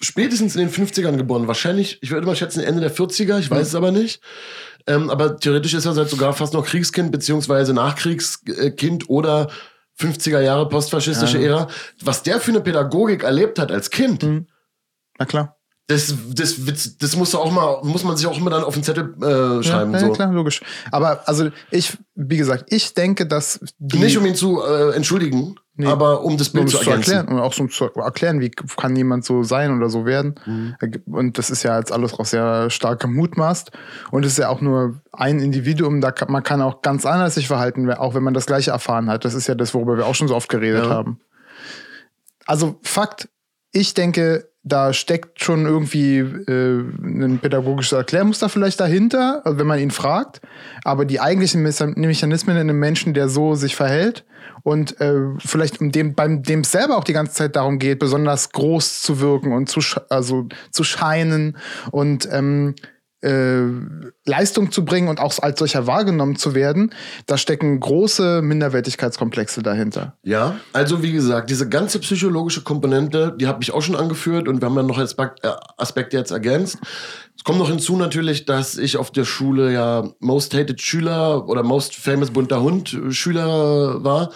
[0.00, 1.46] spätestens in den 50ern geboren.
[1.48, 4.20] Wahrscheinlich, ich würde mal schätzen, Ende der 40er, ich weiß es aber nicht.
[4.86, 9.48] Ähm, aber theoretisch ist er halt sogar fast noch Kriegskind, beziehungsweise Nachkriegskind oder
[9.98, 11.44] 50er Jahre postfaschistische Ja.
[11.44, 11.68] Ära.
[12.02, 14.46] Was der für eine Pädagogik erlebt hat als Kind, Mhm.
[15.18, 15.56] Na klar.
[15.88, 16.56] das, das,
[16.98, 19.92] das, muss auch mal, muss man sich auch immer dann auf den Zettel äh, schreiben.
[19.92, 20.06] ja, so.
[20.08, 20.60] ja, klar, logisch.
[20.90, 25.86] Aber also ich, wie gesagt, ich denke, dass Nicht um ihn zu äh, entschuldigen, Nee.
[25.86, 28.50] aber um das um Bild es zu zu erklären und auch um zu erklären, wie
[28.50, 30.34] kann jemand so sein oder so werden.
[30.46, 30.74] Mhm.
[31.06, 33.72] Und das ist ja jetzt alles auch sehr stark gemutmaßt.
[34.10, 37.34] Und es ist ja auch nur ein Individuum, da kann, man kann auch ganz anders
[37.34, 39.24] sich verhalten, auch wenn man das Gleiche erfahren hat.
[39.26, 40.90] Das ist ja das, worüber wir auch schon so oft geredet Ja.
[40.90, 41.20] haben.
[42.46, 43.28] Also Fakt,
[43.72, 49.90] ich denke, da steckt schon irgendwie äh, ein pädagogisches Erklärmuster vielleicht dahinter, wenn man ihn
[49.90, 50.40] fragt.
[50.84, 54.24] Aber die eigentlichen Mecha- Mechanismen in einem Menschen, der so sich verhält
[54.66, 58.00] und äh, vielleicht um dem, beim dem es selber auch die ganze Zeit darum geht,
[58.00, 61.56] besonders groß zu wirken und zu, also, zu scheinen.
[61.92, 62.74] Und ähm,
[63.22, 63.62] äh,
[64.24, 66.92] Leistung zu bringen und auch als solcher wahrgenommen zu werden,
[67.26, 70.16] da stecken große Minderwertigkeitskomplexe dahinter.
[70.22, 74.60] Ja, also wie gesagt, diese ganze psychologische Komponente, die habe ich auch schon angeführt und
[74.60, 76.78] wir haben ja noch äh, Aspekte jetzt ergänzt.
[77.36, 81.62] Es kommt noch hinzu natürlich, dass ich auf der Schule ja Most Hated Schüler oder
[81.62, 84.30] Most Famous bunter Hund äh, Schüler war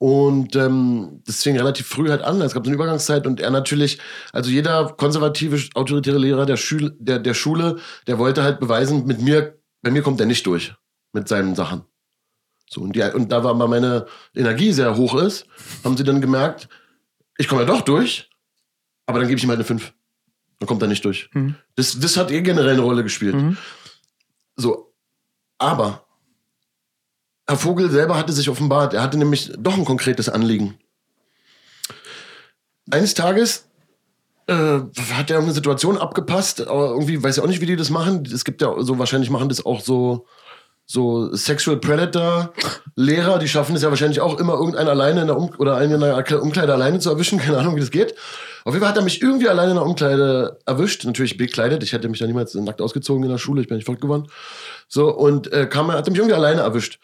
[0.00, 2.40] und ähm, das fing relativ früh halt an.
[2.40, 3.98] Es gab so eine Übergangszeit und er natürlich,
[4.32, 9.20] also jeder konservative, autoritäre Lehrer der, Schül der, der Schule, der wollte halt beweisen, mit
[9.20, 10.74] mir, bei mir kommt er nicht durch
[11.12, 11.82] mit seinen Sachen.
[12.70, 15.44] So, und, die, und da war mal meine Energie sehr hoch ist,
[15.84, 16.70] haben sie dann gemerkt,
[17.36, 18.30] ich komme ja doch durch,
[19.04, 19.92] aber dann gebe ich ihm halt eine 5.
[20.60, 21.28] Dann kommt er nicht durch.
[21.34, 21.56] Mhm.
[21.76, 23.34] Das, das hat eh generell eine Rolle gespielt.
[23.34, 23.58] Mhm.
[24.56, 24.94] So,
[25.58, 26.06] aber
[27.50, 30.78] Herr Vogel selber hatte sich offenbart, er hatte nämlich doch ein konkretes Anliegen.
[32.88, 33.64] Eines Tages
[34.46, 34.78] äh,
[35.14, 38.22] hat er eine Situation abgepasst, irgendwie weiß ich auch nicht, wie die das machen.
[38.32, 40.26] Es gibt ja so, wahrscheinlich machen das auch so,
[40.90, 42.52] so Sexual Predator
[42.96, 45.92] Lehrer, die schaffen es ja wahrscheinlich auch immer irgendeinen alleine in der um oder einen
[45.92, 48.16] in der Umkleide alleine zu erwischen, keine Ahnung, wie das geht.
[48.64, 51.84] Auf jeden Fall hat er mich irgendwie alleine in der Umkleide erwischt, natürlich bekleidet.
[51.84, 54.26] Ich hätte mich da niemals nackt ausgezogen in der Schule, ich bin nicht geworden.
[54.88, 56.98] So, und äh, kam, hat er mich irgendwie alleine erwischt.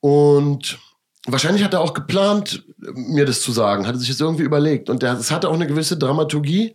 [0.00, 0.78] Und
[1.26, 4.88] wahrscheinlich hat er auch geplant, mir das zu sagen, hatte sich das irgendwie überlegt.
[4.88, 6.74] Und es hatte auch eine gewisse Dramaturgie,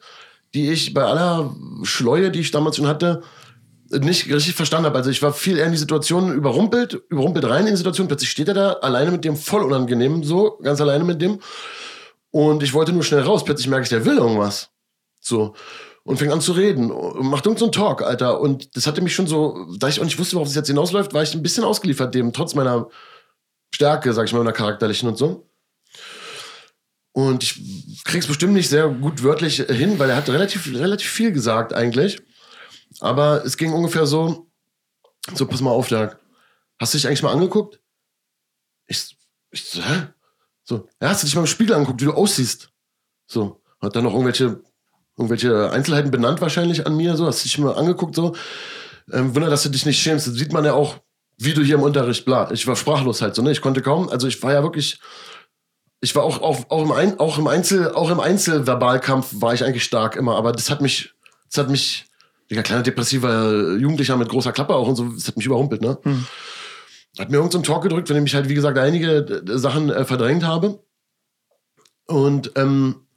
[0.54, 3.24] die ich bei aller Schleue, die ich damals schon hatte,
[4.00, 4.98] nicht richtig verstanden habe.
[4.98, 8.08] Also ich war viel eher in die Situation überrumpelt, überrumpelt rein in die Situation.
[8.08, 11.40] Plötzlich steht er da alleine mit dem, voll unangenehm, so, ganz alleine mit dem.
[12.32, 13.44] Und ich wollte nur schnell raus.
[13.44, 14.70] Plötzlich merke ich, der will irgendwas.
[15.22, 15.56] So.
[16.04, 16.88] Und fing an zu reden.
[16.88, 18.42] Macht irgendeinen so einen Talk, Alter.
[18.42, 21.14] Und das hatte mich schon so, da ich auch nicht wusste, worauf es jetzt hinausläuft,
[21.14, 22.90] war ich ein bisschen ausgeliefert dem, trotz meiner
[23.74, 25.48] Stärke, sag ich mal, meiner charakterlichen und so.
[27.14, 31.32] Und ich krieg's bestimmt nicht sehr gut wörtlich hin, weil er hat relativ, relativ viel
[31.32, 32.22] gesagt eigentlich.
[33.04, 34.48] Aber es ging ungefähr so,
[35.34, 36.18] so, pass mal auf, Dirk.
[36.80, 37.82] Hast du dich eigentlich mal angeguckt?
[38.88, 39.18] Ich,
[39.52, 40.08] ich so, hä?
[40.64, 42.70] So, ja, hast du dich mal im Spiegel angeguckt, wie du aussiehst?
[43.28, 44.62] So, hat dann noch irgendwelche,
[45.18, 48.38] irgendwelche Einzelheiten benannt wahrscheinlich an mir, so, hast du dich mal angeguckt, so.
[49.12, 50.28] Ähm, Wunder, dass du dich nicht schämst.
[50.28, 50.96] Das sieht man ja auch,
[51.38, 52.52] wie du hier im Unterricht, bla.
[52.52, 53.52] Ich war sprachlos halt so, ne?
[53.52, 55.02] Ich konnte kaum, also ich war ja wirklich,
[56.00, 59.66] ich war auch, auch, auch, im, Ein, auch im Einzel, auch im Einzelverbalkampf war ich
[59.66, 61.14] eigentlich stark immer, aber das hat mich,
[61.50, 62.06] das hat mich,
[62.54, 65.98] Digga, kleiner depressiver Jugendlicher mit großer Klappe auch und so, das hat mich überrumpelt, ne?
[66.04, 66.26] Hm.
[67.18, 69.90] Hat mir irgendeinen so Talk gedrückt, von dem ich halt, wie gesagt, einige äh, Sachen
[69.90, 70.84] äh, verdrängt habe.
[72.06, 73.08] Und ähm,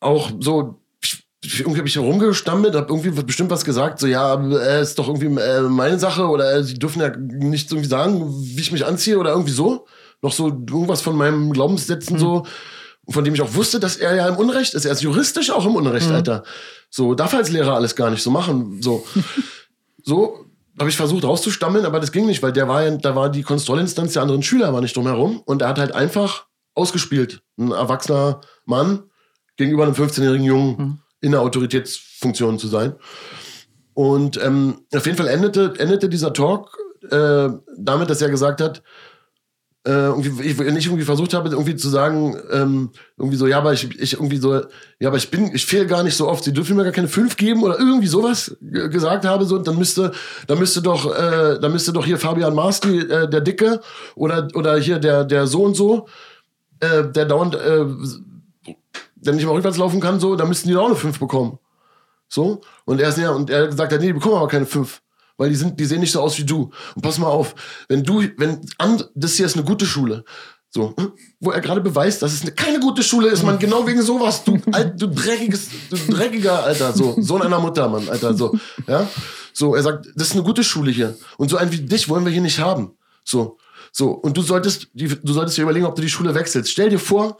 [0.00, 0.80] auch so,
[1.42, 5.40] irgendwie habe ich herumgestammelt, habe irgendwie bestimmt was gesagt, so, ja, äh, ist doch irgendwie
[5.40, 9.18] äh, meine Sache oder äh, sie dürfen ja nicht irgendwie sagen, wie ich mich anziehe
[9.18, 9.86] oder irgendwie so.
[10.22, 12.46] Noch so irgendwas von meinem Glaubenssätzen so,
[13.08, 14.84] von dem ich auch wusste, dass er ja im Unrecht ist.
[14.84, 16.42] Er ist juristisch auch im Unrecht, Alter.
[16.90, 18.80] So, darf er als Lehrer alles gar nicht so machen.
[18.82, 19.06] So,
[20.02, 20.44] so
[20.78, 23.42] habe ich versucht rauszustammeln, aber das ging nicht, weil der war ja, da war die
[23.42, 27.40] Kontrollinstanz der anderen Schüler war nicht drumherum und er hat halt einfach ausgespielt.
[27.58, 29.04] Ein erwachsener Mann
[29.56, 30.98] gegenüber einem 15-jährigen Jungen Mhm.
[31.20, 32.94] in der Autoritätsfunktion zu sein.
[33.94, 36.76] Und ähm, auf jeden Fall endete, endete dieser Talk
[37.10, 37.48] äh,
[37.78, 38.82] damit, dass er gesagt hat,
[39.90, 43.88] irgendwie, ich nicht irgendwie versucht habe, irgendwie zu sagen, ähm, irgendwie so, ja, aber ich,
[44.00, 44.54] ich irgendwie so,
[44.98, 47.08] ja, aber ich bin, ich fehle gar nicht so oft, sie dürfen mir gar keine
[47.08, 50.12] fünf geben oder irgendwie sowas gesagt habe, so, dann müsste,
[50.48, 53.80] dann müsste doch, äh, dann müsste doch hier Fabian Marsti, äh, der Dicke,
[54.16, 56.08] oder, oder hier der, der so und so,
[56.80, 57.86] äh, der dauernd, äh,
[59.14, 61.58] der nicht mal rückwärts laufen kann, so, da müssten die auch eine fünf bekommen.
[62.28, 65.00] So, und er ist ja, und er hat gesagt, nee, die bekommen aber keine fünf.
[65.36, 66.70] Weil die sind, die sehen nicht so aus wie du.
[66.94, 67.54] Und pass mal auf,
[67.88, 68.60] wenn du, wenn,
[69.14, 70.24] das hier ist eine gute Schule.
[70.70, 70.94] So,
[71.40, 74.44] wo er gerade beweist, dass es eine, keine gute Schule ist, man, genau wegen sowas,
[74.44, 78.54] du, alt, du dreckiges, du dreckiger, Alter, so, Sohn einer Mutter, Mann, Alter, so,
[78.86, 79.08] ja.
[79.54, 81.16] So, er sagt, das ist eine gute Schule hier.
[81.38, 82.92] Und so einen wie dich wollen wir hier nicht haben.
[83.24, 83.56] So,
[83.90, 84.10] so.
[84.10, 86.70] Und du solltest, du solltest dir überlegen, ob du die Schule wechselst.
[86.70, 87.38] Stell dir vor,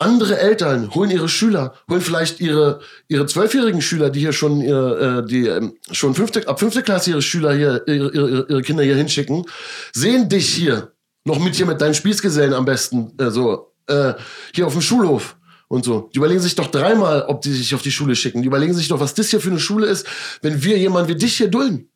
[0.00, 5.22] andere Eltern holen ihre Schüler, holen vielleicht ihre ihre zwölfjährigen Schüler, die hier schon ihre,
[5.24, 8.82] äh, die ähm, schon fünfte, ab fünfte Klasse ihre Schüler hier ihre, ihre, ihre Kinder
[8.82, 9.44] hier hinschicken,
[9.92, 10.92] sehen dich hier
[11.24, 14.14] noch mit hier mit deinen Spießgesellen am besten äh, so äh,
[14.54, 15.36] hier auf dem Schulhof
[15.68, 16.10] und so.
[16.14, 18.42] Die überlegen sich doch dreimal, ob die sich auf die Schule schicken.
[18.42, 20.06] Die überlegen sich doch, was das hier für eine Schule ist,
[20.40, 21.88] wenn wir jemanden wie dich hier dulden.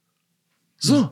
[0.79, 1.09] So.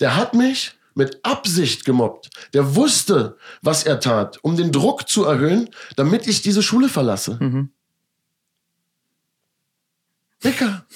[0.00, 2.28] Der hat mich mit Absicht gemobbt.
[2.52, 7.38] Der wusste, was er tat, um den Druck zu erhöhen, damit ich diese Schule verlasse.
[7.40, 7.70] Mhm.
[10.44, 10.86] Dicker.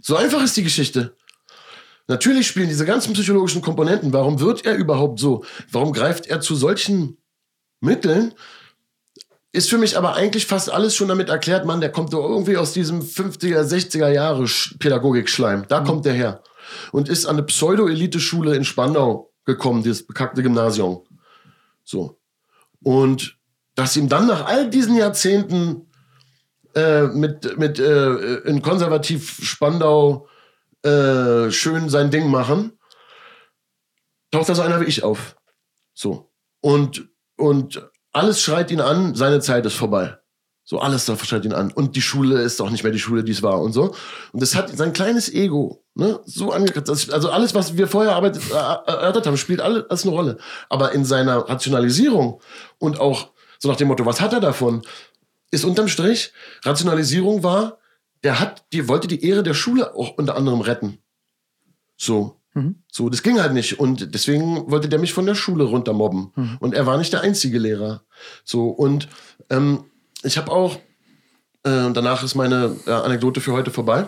[0.00, 1.16] So einfach ist die Geschichte.
[2.08, 4.12] Natürlich spielen diese ganzen psychologischen Komponenten.
[4.12, 5.44] Warum wird er überhaupt so?
[5.70, 7.16] Warum greift er zu solchen
[7.80, 8.34] Mitteln?
[9.52, 12.56] Ist für mich aber eigentlich fast alles schon damit erklärt, Mann, der kommt doch irgendwie
[12.56, 14.46] aus diesem 50er, 60er Jahre
[14.80, 15.66] Pädagogik-Schleim.
[15.68, 16.42] Da kommt der her.
[16.92, 21.02] Und ist an eine Pseudo-Elite-Schule in Spandau gekommen, dieses bekackte Gymnasium.
[21.84, 22.18] So.
[22.82, 23.38] Und
[23.74, 25.90] dass ihm dann nach all diesen Jahrzehnten
[26.74, 30.28] äh, mit, mit äh, in konservativ Spandau
[30.82, 32.78] äh, schön sein Ding machen,
[34.30, 35.36] taucht da so einer wie ich auf.
[35.92, 36.30] So.
[36.60, 40.18] Und, und alles schreit ihn an, seine Zeit ist vorbei.
[40.64, 41.70] So, alles schreit ihn an.
[41.72, 43.94] Und die Schule ist auch nicht mehr die Schule, die es war und so.
[44.32, 47.12] Und das hat sein kleines Ego, ne, so angekratzt.
[47.12, 50.38] Also alles, was wir vorher arbeitet, äh, erörtert haben, spielt alles eine Rolle.
[50.68, 52.40] Aber in seiner Rationalisierung
[52.78, 54.82] und auch so nach dem Motto, was hat er davon?
[55.50, 56.32] Ist unterm Strich,
[56.64, 57.78] Rationalisierung war,
[58.22, 60.98] der hat, die wollte die Ehre der Schule auch unter anderem retten.
[61.96, 62.40] So.
[62.54, 62.76] Mhm.
[62.90, 63.78] So, das ging halt nicht.
[63.78, 66.32] Und deswegen wollte der mich von der Schule runtermobben.
[66.34, 66.56] Mhm.
[66.60, 68.02] Und er war nicht der einzige Lehrer.
[68.44, 69.08] So, und
[69.50, 69.84] ähm,
[70.22, 70.76] ich habe auch,
[71.64, 74.06] äh, danach ist meine äh, Anekdote für heute vorbei.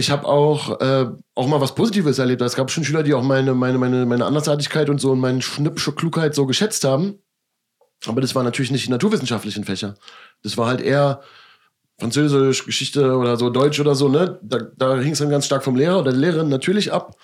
[0.00, 2.40] Ich habe auch, äh, auch mal was Positives erlebt.
[2.40, 5.42] Es gab schon Schüler, die auch meine, meine, meine, meine Andersartigkeit und so und meine
[5.42, 7.18] schnippische Klugheit so geschätzt haben.
[8.06, 9.96] Aber das war natürlich nicht die naturwissenschaftlichen Fächer.
[10.42, 11.20] Das war halt eher
[11.98, 14.38] Französisch, Geschichte oder so, Deutsch oder so, ne?
[14.42, 17.14] Da, da hing es dann ganz stark vom Lehrer oder der Lehrerin natürlich ab.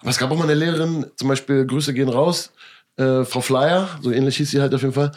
[0.00, 2.50] Aber es gab auch mal eine Lehrerin, zum Beispiel, Grüße gehen raus,
[2.96, 5.12] äh, Frau Flyer, so ähnlich hieß sie halt auf jeden Fall.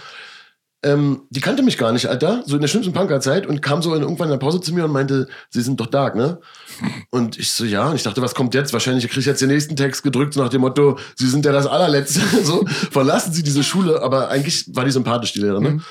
[0.84, 3.96] Ähm, die kannte mich gar nicht, Alter, so in der schlimmsten Punkerzeit und kam so
[3.96, 6.40] in, irgendwann in der Pause zu mir und meinte, sie sind doch dark, ne?
[7.10, 8.74] Und ich so, ja, und ich dachte, was kommt jetzt?
[8.74, 11.54] Wahrscheinlich kriege ich jetzt den nächsten Text gedrückt, so nach dem Motto, sie sind ja
[11.54, 15.82] das allerletzte, so, verlassen sie diese Schule, aber eigentlich war die sympathisch, die Lehrerin, ne?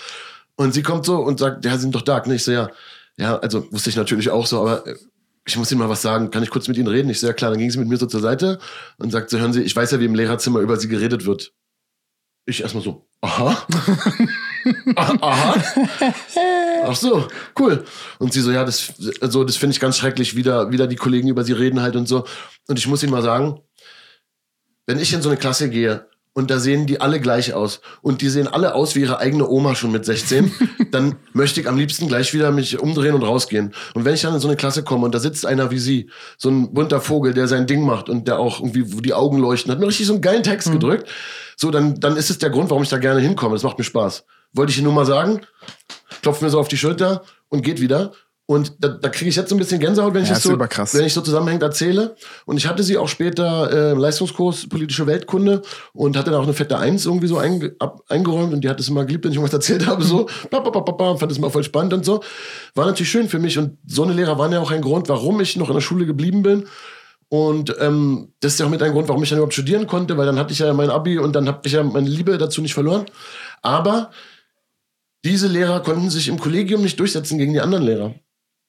[0.57, 2.35] Und sie kommt so und sagt, ja, sie sind doch dark, ne?
[2.35, 2.69] Ich so, ja,
[3.17, 4.97] ja, also wusste ich natürlich auch so, aber äh,
[5.47, 7.11] ich muss Ihnen mal was sagen, kann ich kurz mit Ihnen reden?
[7.11, 8.59] Ich so, ja klar, dann ging sie mit mir so zur Seite
[8.99, 11.53] und sagt so, hören Sie, ich weiß ja, wie im Lehrerzimmer über Sie geredet wird.
[12.47, 13.67] Ich erstmal so, aha.
[14.97, 15.63] Ah, aha.
[16.85, 17.27] Ach so,
[17.59, 17.85] cool.
[18.19, 21.29] Und sie so, ja, das, also, das finde ich ganz schrecklich, wieder, wieder die Kollegen
[21.29, 22.25] über sie reden halt und so.
[22.69, 23.61] Und ich muss Ihnen mal sagen,
[24.87, 28.23] wenn ich in so eine Klasse gehe und da sehen die alle gleich aus und
[28.23, 30.53] die sehen alle aus wie ihre eigene Oma schon mit 16,
[30.91, 33.75] dann möchte ich am liebsten gleich wieder mich umdrehen und rausgehen.
[33.95, 36.11] Und wenn ich dann in so eine Klasse komme und da sitzt einer wie sie,
[36.39, 39.39] so ein bunter Vogel, der sein Ding macht und der auch irgendwie, wo die Augen
[39.39, 41.09] leuchten, hat mir richtig so einen geilen Text gedrückt,
[41.57, 43.55] so, dann, dann ist es der Grund, warum ich da gerne hinkomme.
[43.55, 44.25] Das macht mir Spaß.
[44.53, 45.41] Wollte ich Ihnen nur mal sagen,
[46.23, 48.13] klopft mir so auf die Schulter und geht wieder.
[48.47, 50.51] Und da, da kriege ich jetzt so ein bisschen Gänsehaut, wenn ich Ja, das ist
[50.51, 52.17] so, wenn ich so zusammenhängend erzähle.
[52.45, 55.63] Und ich hatte sie auch später äh, im Leistungskurs politische Weltkunde
[55.95, 58.81] und hatte da auch eine fette Eins irgendwie so einge ab, eingeräumt und die hat
[58.81, 61.33] es immer geliebt, wenn ich irgendwas erzählt habe, so, ba, ba, ba, ba, und fand
[61.33, 62.23] es immer voll spannend und so.
[62.75, 65.41] War natürlich schön für mich und so eine Lehrer waren ja auch ein Grund, warum
[65.41, 66.67] ich noch in der Schule geblieben bin.
[67.29, 70.19] Und ähm, das ist ja auch mit ein Grund, warum ich dann überhaupt studieren konnte,
[70.19, 72.61] weil dann hatte ich ja mein Abi und dann habe ich ja meine Liebe dazu
[72.61, 73.07] nicht verloren.
[73.63, 74.11] Aber
[75.25, 78.15] diese Lehrer konnten sich im Kollegium nicht durchsetzen gegen die anderen Lehrer.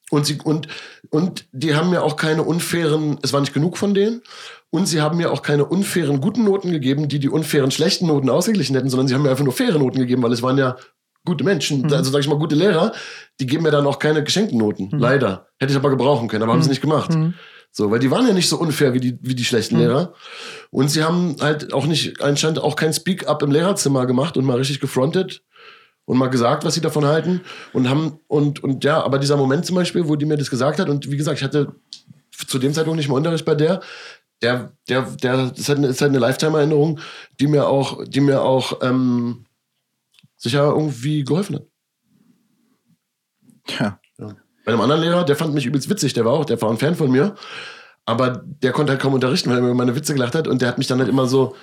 [0.10, 0.68] Und, sie, und,
[1.10, 4.22] und die haben mir auch keine unfairen, es war nicht genug von denen.
[4.70, 8.30] Und sie haben mir auch keine unfairen guten Noten gegeben, die die unfairen schlechten Noten
[8.30, 10.78] ausgeglichen hätten, sondern sie haben mir einfach nur faire Noten gegeben, weil es waren ja
[11.26, 12.92] gute Menschen, also sag ich mal gute Lehrer,
[13.40, 14.90] die geben mir dann auch keine geschenkten Noten.
[14.92, 15.48] Leider.
[15.60, 17.12] Hätte ich aber gebrauchen können, aber haben sie nicht gemacht.
[17.72, 20.14] So, weil die waren ja nicht so unfair wie die, wie die schlechten Lehrer.
[20.70, 24.58] Und sie haben halt auch nicht, anscheinend auch kein Speak-up im Lehrerzimmer gemacht und mal
[24.58, 25.42] richtig gefrontet
[26.06, 27.42] und mal gesagt, was sie davon halten
[27.72, 30.80] und haben und und ja, aber dieser Moment zum Beispiel, wo die mir das gesagt
[30.80, 31.74] hat und wie gesagt, ich hatte
[32.48, 33.82] zu dem Zeitpunkt nicht mehr Unterricht bei der,
[34.42, 37.00] der der der das ist halt eine, ist halt eine Lifetime-Erinnerung,
[37.40, 39.46] die mir auch die mir auch ähm,
[40.38, 41.68] sicher irgendwie geholfen hat.
[43.80, 44.00] Ja.
[44.66, 46.78] Bei einem anderen Lehrer, der fand mich übelst witzig, der war auch, der war ein
[46.78, 47.36] Fan von mir,
[48.06, 50.70] aber der konnte halt kaum unterrichten, weil er über meine Witze gelacht hat und der
[50.70, 51.56] hat mich dann halt immer so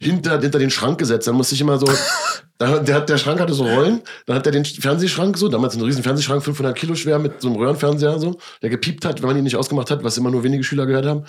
[0.00, 1.26] hinter, hinter den Schrank gesetzt.
[1.26, 1.86] Dann musste ich immer so,
[2.58, 5.82] da, der, der Schrank hatte so Rollen, dann hat er den Fernsehschrank so, damals ein
[5.82, 9.36] riesen Fernsehschrank, 500 Kilo schwer mit so einem Röhrenfernseher so, der gepiept hat, wenn man
[9.36, 11.24] ihn nicht ausgemacht hat, was immer nur wenige Schüler gehört haben.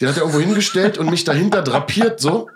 [0.00, 2.48] Den hat er irgendwo hingestellt und mich dahinter drapiert so.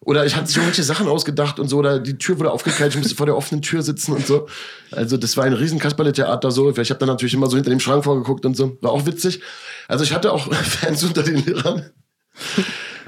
[0.00, 2.98] Oder ich hatte sich irgendwelche Sachen ausgedacht und so, oder die Tür wurde aufgekeilt, ich
[2.98, 4.46] musste vor der offenen Tür sitzen und so.
[4.92, 6.70] Also das war ein riesen Kasperle-Theater so.
[6.70, 8.78] Ich habe dann natürlich immer so hinter dem Schrank vorgeguckt und so.
[8.80, 9.40] War auch witzig.
[9.88, 11.90] Also ich hatte auch Fans unter den Lehrern.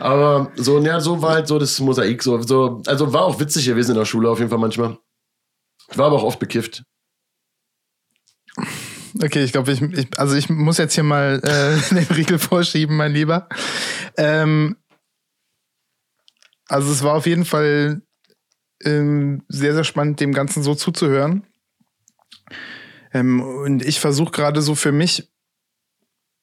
[0.01, 2.22] Aber so, ja, so war halt so das Mosaik.
[2.22, 4.98] So, so, also war auch witzig gewesen in der Schule auf jeden Fall manchmal.
[5.90, 6.82] Ich war aber auch oft bekifft.
[9.22, 12.96] Okay, ich glaube, ich, ich, also ich muss jetzt hier mal äh, den Riegel vorschieben,
[12.96, 13.48] mein Lieber.
[14.16, 14.76] Ähm,
[16.68, 18.03] also es war auf jeden Fall
[18.82, 21.44] ähm, sehr, sehr spannend, dem Ganzen so zuzuhören.
[23.12, 25.30] Ähm, und ich versuche gerade so für mich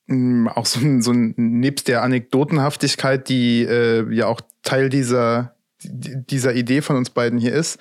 [0.10, 6.96] auch so, so nebst der Anekdotenhaftigkeit, die äh, ja auch Teil dieser, dieser Idee von
[6.96, 7.80] uns beiden hier ist,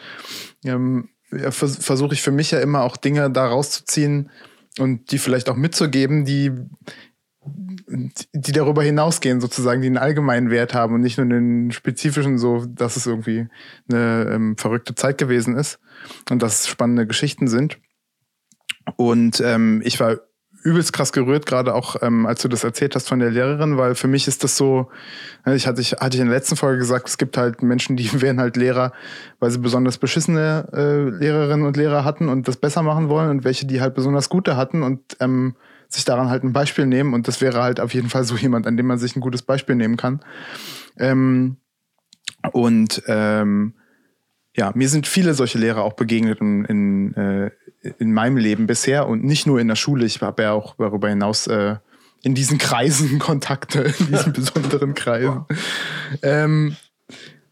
[0.65, 4.31] ähm, vers versuche ich für mich ja immer auch Dinge da rauszuziehen
[4.79, 6.53] und die vielleicht auch mitzugeben, die
[8.33, 12.65] die darüber hinausgehen, sozusagen, die einen allgemeinen Wert haben und nicht nur den spezifischen, so
[12.67, 13.47] dass es irgendwie
[13.89, 15.79] eine ähm, verrückte Zeit gewesen ist
[16.29, 17.79] und dass es spannende Geschichten sind.
[18.97, 20.19] Und ähm, ich war
[20.67, 23.95] übelst krass gerührt, gerade auch ähm, als du das erzählt hast von der Lehrerin, weil
[23.95, 24.91] für mich ist das so,
[25.45, 27.97] ne, ich hatte, ich hatte ich in der letzten Folge gesagt, es gibt halt Menschen,
[27.97, 28.93] die werden halt Lehrer,
[29.39, 33.45] weil sie besonders beschissene äh, Lehrerinnen und Lehrer hatten und das besser machen wollen und
[33.45, 35.55] welche, die halt besonders gute hatten und ähm,
[35.89, 37.15] sich daran halt ein Beispiel nehmen.
[37.15, 39.43] Und das wäre halt auf jeden Fall so jemand, an dem man sich ein gutes
[39.43, 40.21] Beispiel nehmen kann.
[40.99, 41.59] Ähm,
[42.53, 43.75] und ähm,
[44.57, 47.51] ja, mir sind viele solche Lehrer auch begegnet in, in, äh,
[47.99, 50.07] in meinem Leben bisher und nicht nur in der Schule.
[50.07, 51.77] Ich habe ja auch darüber hinaus äh,
[52.23, 55.45] in diesen Kreisen Kontakte, in diesen besonderen Kreisen.
[56.23, 56.77] Ähm,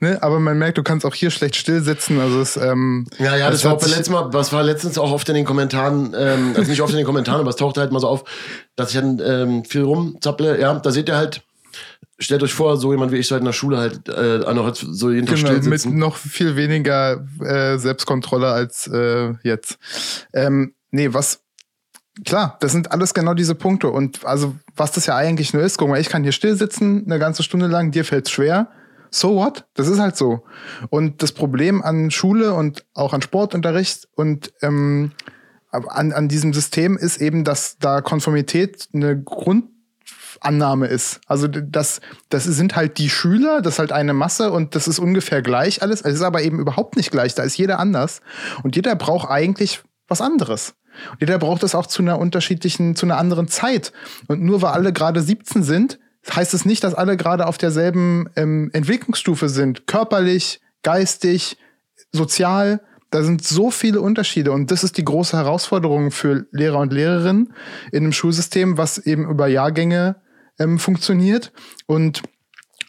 [0.05, 0.23] Ne?
[0.23, 2.21] Aber man merkt, du kannst auch hier schlecht still sitzen.
[2.21, 5.27] Also es, ähm, ja, ja, das, das war letztes Mal, was war letztens auch oft
[5.31, 8.01] in den Kommentaren, ähm, also nicht oft in den Kommentaren, aber es tauchte halt mal
[8.01, 8.25] so auf,
[8.77, 10.61] dass ich dann ähm, viel rumzapple.
[10.61, 11.43] Ja, da seht ihr halt,
[12.19, 14.75] stellt euch vor, so jemand wie ich so halt in der Schule halt äh, noch
[14.75, 15.91] so jeden Tag genau, still sitzen.
[15.91, 19.79] mit noch viel weniger äh, Selbstkontrolle als äh, jetzt.
[20.33, 21.41] Ähm, nee, was
[22.25, 23.89] Klar, das sind alles genau diese Punkte.
[23.89, 27.03] Und also, was das ja eigentlich nur ist, guck mal, ich kann hier still sitzen,
[27.07, 28.69] eine ganze Stunde lang, dir fällt's schwer
[29.15, 29.65] so what?
[29.75, 30.45] Das ist halt so.
[30.91, 35.13] Und das Problem an Schule und auch an Sportunterricht und ähm,
[35.71, 39.21] an, an diesem System ist eben, dass da Konformität eine
[40.45, 41.21] Grundannahme ist.
[41.27, 44.99] Also das, das sind halt die Schüler, das ist halt eine Masse und das ist
[44.99, 46.03] ungefähr gleich alles.
[46.03, 47.35] Es ist aber eben überhaupt nicht gleich.
[47.35, 48.21] Da ist jeder anders.
[48.63, 50.75] Und jeder braucht eigentlich was anderes.
[51.13, 53.93] Und jeder braucht es auch zu einer unterschiedlichen, zu einer anderen Zeit.
[54.29, 55.99] Und nur weil alle gerade 17 sind,
[56.31, 59.87] heißt es nicht, dass alle gerade auf derselben ähm, Entwicklungsstufe sind.
[59.87, 61.57] Körperlich, geistig,
[62.13, 62.81] sozial.
[63.11, 67.53] Da sind so viele Unterschiede und das ist die große Herausforderung für Lehrer und Lehrerinnen
[67.93, 70.17] in einem Schulsystem, was eben über Jahrgänge
[70.59, 71.53] ähm, funktioniert
[71.87, 72.23] und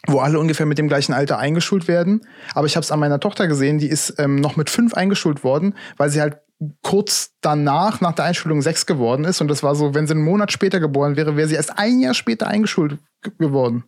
[0.08, 2.22] wo alle ungefähr mit dem gleichen Alter eingeschult werden.
[2.54, 5.44] Aber ich habe es an meiner Tochter gesehen, die ist ähm, noch mit fünf eingeschult
[5.44, 6.38] worden, weil sie halt
[6.82, 9.42] kurz danach, nach der Einschulung, sechs geworden ist.
[9.42, 12.00] Und das war so, wenn sie einen Monat später geboren wäre, wäre sie erst ein
[12.00, 13.00] Jahr später eingeschult
[13.38, 13.84] geworden.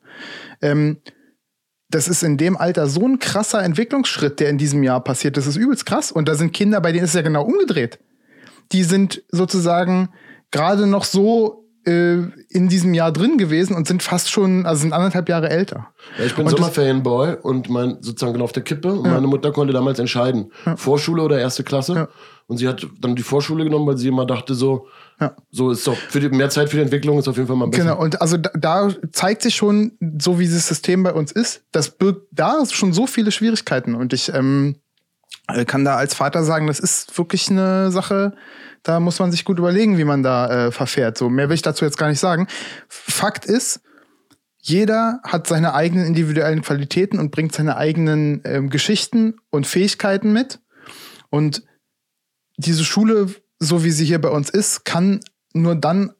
[0.61, 0.97] Ähm,
[1.89, 5.37] das ist in dem Alter so ein krasser Entwicklungsschritt, der in diesem Jahr passiert.
[5.37, 6.11] Das ist übelst krass.
[6.11, 7.99] Und da sind Kinder, bei denen ist es ja genau umgedreht.
[8.73, 10.09] Die sind sozusagen
[10.51, 12.17] gerade noch so äh,
[12.49, 15.87] in diesem Jahr drin gewesen und sind fast schon, also sind anderthalb Jahre älter.
[16.17, 18.93] Ja, ich bin Sommerferienboy und mein sozusagen genau auf der Kippe.
[18.93, 19.13] Und ja.
[19.13, 20.75] meine Mutter konnte damals entscheiden, ja.
[20.75, 22.09] Vorschule oder erste Klasse.
[22.47, 24.87] Und sie hat dann die Vorschule genommen, weil sie immer dachte so,
[25.19, 25.35] ja.
[25.51, 27.67] so ist doch für die, mehr Zeit für die Entwicklung ist auf jeden Fall mal
[27.67, 27.83] besser.
[27.83, 31.63] Genau, und also da, da zeigt sich schon, so wie dieses System bei uns ist,
[31.71, 33.95] das birgt da schon so viele Schwierigkeiten.
[33.95, 34.75] Und ich ähm,
[35.47, 38.33] äh, kann da als Vater sagen, das ist wirklich eine Sache,
[38.87, 41.17] da muss man sich gut überlegen, wie man da äh, verfährt.
[41.17, 42.47] So, mehr will ich dazu jetzt gar nicht sagen.
[42.87, 43.81] Fakt ist,
[44.61, 50.59] jeder hat seine eigenen individuellen Qualitäten und bringt seine eigenen ähm, Geschichten und Fähigkeiten mit.
[51.29, 51.63] Und
[52.57, 53.27] diese Schule,
[53.59, 55.19] so wie sie hier bei uns ist, kann
[55.53, 56.13] nur dann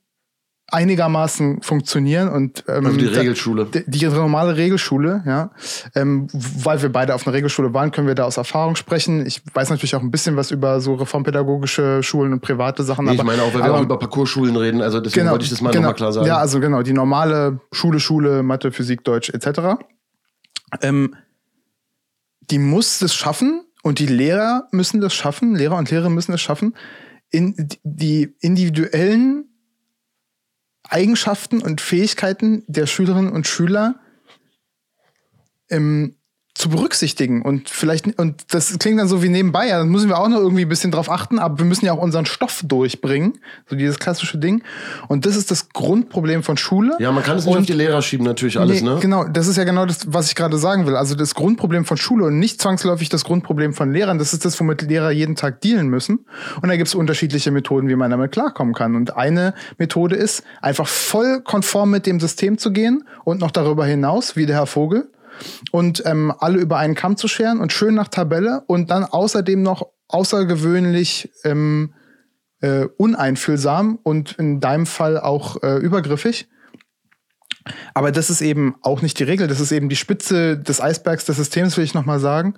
[0.69, 3.65] einigermaßen funktionieren und ähm, also die Regelschule.
[3.65, 5.51] Die, die, normale Regelschule, ja.
[5.95, 9.25] Ähm, weil wir beide auf einer Regelschule waren, können wir da aus Erfahrung sprechen.
[9.25, 13.05] Ich weiß natürlich auch ein bisschen was über so reformpädagogische Schulen und private Sachen.
[13.05, 15.45] Nee, aber, ich meine auch, weil wir auch über Parcoursschulen reden, also deswegen genau, wollte
[15.45, 16.27] ich das mal genau, nochmal klar sagen.
[16.27, 19.81] Ja, also genau, die normale Schule, Schule, Mathe, Physik, Deutsch etc.
[20.81, 21.15] Ähm,
[22.49, 26.41] die muss es schaffen, und die Lehrer müssen das schaffen, Lehrer und Lehrerinnen müssen es
[26.41, 26.75] schaffen,
[27.29, 29.45] in die individuellen
[30.89, 33.99] Eigenschaften und Fähigkeiten der Schülerinnen und Schüler
[35.69, 36.16] ähm,
[36.57, 40.17] zu berücksichtigen und vielleicht, und das klingt dann so wie nebenbei, ja, dann müssen wir
[40.17, 43.37] auch noch irgendwie ein bisschen drauf achten, aber wir müssen ja auch unseren Stoff durchbringen,
[43.69, 44.63] so dieses klassische Ding.
[45.07, 46.95] Und das ist das Grundproblem von Schule.
[46.99, 48.97] Ja, man kann es nicht und auf die Lehrer schieben, natürlich alles, nee, ne?
[48.99, 50.95] Genau, das ist ja genau das, was ich gerade sagen will.
[50.95, 54.59] Also das Grundproblem von Schule und nicht zwangsläufig das Grundproblem von Lehrern, das ist das,
[54.59, 56.25] womit Lehrer jeden Tag dealen müssen.
[56.61, 58.95] Und da gibt es unterschiedliche Methoden, wie man damit klarkommen kann.
[58.95, 63.85] Und eine Methode ist, einfach voll konform mit dem System zu gehen und noch darüber
[63.85, 65.09] hinaus, wie der Herr Vogel,
[65.71, 69.61] und ähm, alle über einen Kamm zu scheren und schön nach Tabelle und dann außerdem
[69.61, 71.93] noch außergewöhnlich ähm,
[72.61, 76.47] äh, uneinfühlsam und in deinem Fall auch äh, übergriffig.
[77.93, 79.47] Aber das ist eben auch nicht die Regel.
[79.47, 82.55] Das ist eben die Spitze des Eisbergs des Systems, will ich nochmal sagen.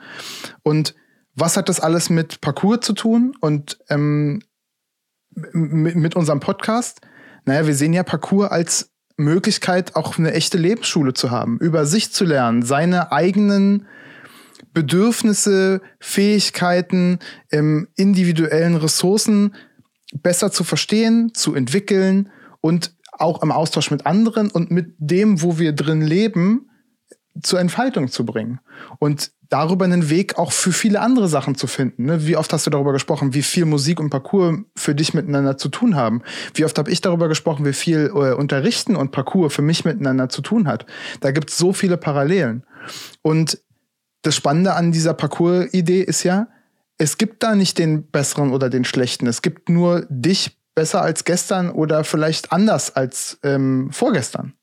[0.63, 0.95] Und
[1.35, 4.41] was hat das alles mit Parcours zu tun und ähm,
[5.53, 7.01] mit unserem Podcast?
[7.45, 12.11] Naja, wir sehen ja Parcours als Möglichkeit, auch eine echte Lebensschule zu haben, über sich
[12.11, 13.87] zu lernen, seine eigenen
[14.73, 17.19] Bedürfnisse, Fähigkeiten,
[17.51, 19.55] ähm, individuellen Ressourcen
[20.13, 22.29] besser zu verstehen, zu entwickeln
[22.61, 26.69] und auch im Austausch mit anderen und mit dem, wo wir drin leben,
[27.41, 28.59] zur Entfaltung zu bringen.
[28.99, 32.05] Und darüber einen Weg auch für viele andere Sachen zu finden.
[32.05, 32.27] Ne?
[32.27, 35.69] Wie oft hast du darüber gesprochen, wie viel Musik und Parcours für dich miteinander zu
[35.69, 36.21] tun haben?
[36.53, 40.29] Wie oft habe ich darüber gesprochen, wie viel äh, Unterrichten und Parcours für mich miteinander
[40.29, 40.85] zu tun hat?
[41.19, 42.63] Da gibt es so viele Parallelen.
[43.21, 43.59] Und
[44.21, 46.47] das Spannende an dieser Parcours-Idee ist ja,
[46.97, 49.25] es gibt da nicht den besseren oder den schlechten.
[49.25, 54.53] Es gibt nur dich besser als gestern oder vielleicht anders als ähm, vorgestern.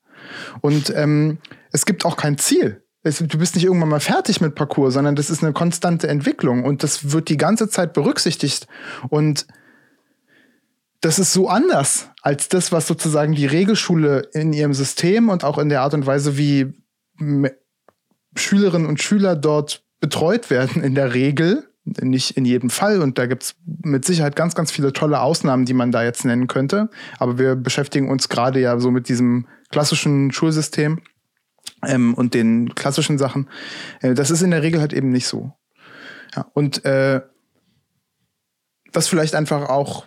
[0.61, 1.39] Und ähm,
[1.71, 2.83] es gibt auch kein Ziel.
[3.07, 6.63] Es, du bist nicht irgendwann mal fertig mit Parcours, sondern das ist eine konstante Entwicklung
[6.63, 8.67] und das wird die ganze Zeit berücksichtigt.
[9.09, 9.47] Und
[11.01, 15.57] das ist so anders als das, was sozusagen die Regelschule in ihrem System und auch
[15.57, 16.73] in der Art und Weise, wie
[18.35, 23.01] Schülerinnen und Schüler dort betreut werden, in der Regel, nicht in jedem Fall.
[23.01, 26.25] Und da gibt es mit Sicherheit ganz, ganz viele tolle Ausnahmen, die man da jetzt
[26.25, 26.89] nennen könnte.
[27.17, 30.99] Aber wir beschäftigen uns gerade ja so mit diesem klassischen Schulsystem
[31.87, 33.49] ähm, und den klassischen Sachen.
[34.01, 35.53] Äh, das ist in der Regel halt eben nicht so.
[36.35, 37.21] Ja, und äh,
[38.91, 40.05] das vielleicht einfach auch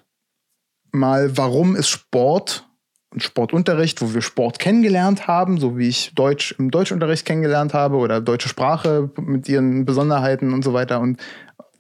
[0.92, 2.66] mal, warum ist Sport
[3.12, 7.96] und Sportunterricht, wo wir Sport kennengelernt haben, so wie ich Deutsch im Deutschunterricht kennengelernt habe
[7.96, 11.20] oder deutsche Sprache mit ihren Besonderheiten und so weiter und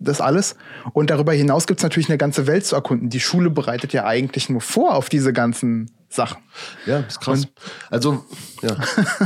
[0.00, 0.56] das alles.
[0.92, 3.10] Und darüber hinaus gibt es natürlich eine ganze Welt zu erkunden.
[3.10, 6.42] Die Schule bereitet ja eigentlich nur vor auf diese ganzen Sachen.
[6.86, 7.44] Ja, ist krass.
[7.44, 7.52] Und
[7.88, 8.24] also,
[8.62, 8.76] ja.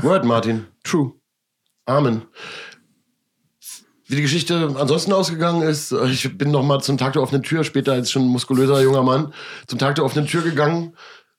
[0.03, 0.67] Word, Martin.
[0.85, 1.13] True.
[1.87, 2.23] Amen.
[4.07, 7.65] Wie die Geschichte ansonsten ausgegangen ist, ich bin noch mal zum Tag der offenen Tür,
[7.65, 9.33] später als schon muskulöser junger Mann,
[9.67, 10.95] zum Tag der offenen Tür gegangen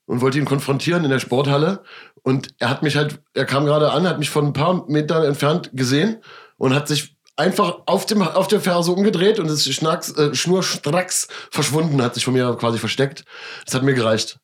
[0.07, 1.83] und wollte ihn konfrontieren in der Sporthalle.
[2.23, 5.23] Und er hat mich halt, er kam gerade an, hat mich von ein paar Metern
[5.23, 6.23] entfernt gesehen
[6.57, 11.27] und hat sich einfach auf dem auf der Ferse umgedreht und ist schnacks, äh, schnurstracks
[11.51, 13.25] verschwunden, hat sich von mir quasi versteckt.
[13.65, 14.39] Das hat mir gereicht.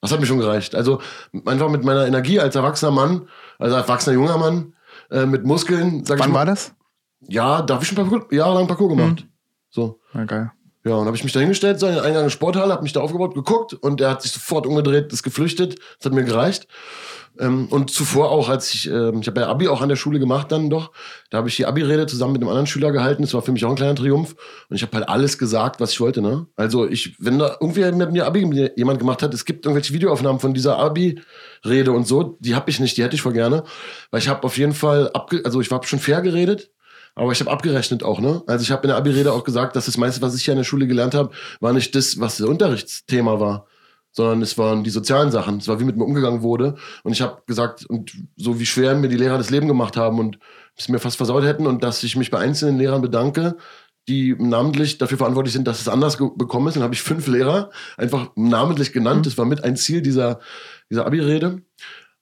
[0.00, 0.74] Das hat mir schon gereicht.
[0.74, 1.00] Also
[1.46, 3.28] einfach mit meiner Energie als erwachsener Mann,
[3.58, 4.74] als erwachsener junger Mann,
[5.10, 6.04] äh, mit Muskeln.
[6.04, 6.74] Sag Wann ich mal, war das?
[7.20, 9.24] Ja, da habe ich schon Parcours, jahrelang Parcours gemacht.
[9.24, 9.30] Mhm.
[9.70, 10.00] So.
[10.26, 10.52] Geil.
[10.84, 12.92] Ja, und habe ich mich da hingestellt, so in den Eingang der Sporthalle, habe mich
[12.92, 15.80] da aufgebaut, geguckt und er hat sich sofort umgedreht, ist geflüchtet.
[15.98, 16.68] Das hat mir gereicht.
[17.38, 20.18] Ähm, und zuvor auch, als ich, ähm, ich habe ja Abi auch an der Schule
[20.18, 20.92] gemacht dann doch,
[21.30, 23.22] da habe ich die Abi-Rede zusammen mit einem anderen Schüler gehalten.
[23.22, 24.36] Das war für mich auch ein kleiner Triumph.
[24.68, 26.22] Und ich habe halt alles gesagt, was ich wollte.
[26.22, 26.46] Ne?
[26.56, 30.40] Also ich, wenn da irgendwie mit mir Abi jemand gemacht hat, es gibt irgendwelche Videoaufnahmen
[30.40, 33.64] von dieser Abi-Rede und so, die habe ich nicht, die hätte ich voll gerne.
[34.10, 36.70] Weil ich habe auf jeden Fall, abge also ich habe schon fair geredet,
[37.14, 38.42] aber ich habe abgerechnet auch, ne?
[38.46, 40.58] Also ich habe in der Abi-Rede auch gesagt, dass das meiste, was ich hier in
[40.58, 41.30] der Schule gelernt habe,
[41.60, 43.66] war nicht das, was das Unterrichtsthema war
[44.16, 45.58] sondern es waren die sozialen Sachen.
[45.58, 46.76] Es war, wie mit mir umgegangen wurde.
[47.02, 50.18] Und ich habe gesagt, und so wie schwer mir die Lehrer das Leben gemacht haben
[50.18, 50.38] und
[50.74, 53.56] es mir fast versaut hätten und dass ich mich bei einzelnen Lehrern bedanke,
[54.08, 56.74] die namentlich dafür verantwortlich sind, dass es anders bekommen ist.
[56.74, 59.18] Dann habe ich fünf Lehrer einfach namentlich genannt.
[59.18, 59.22] Mhm.
[59.24, 60.40] Das war mit ein Ziel dieser,
[60.90, 61.60] dieser Abi-Rede.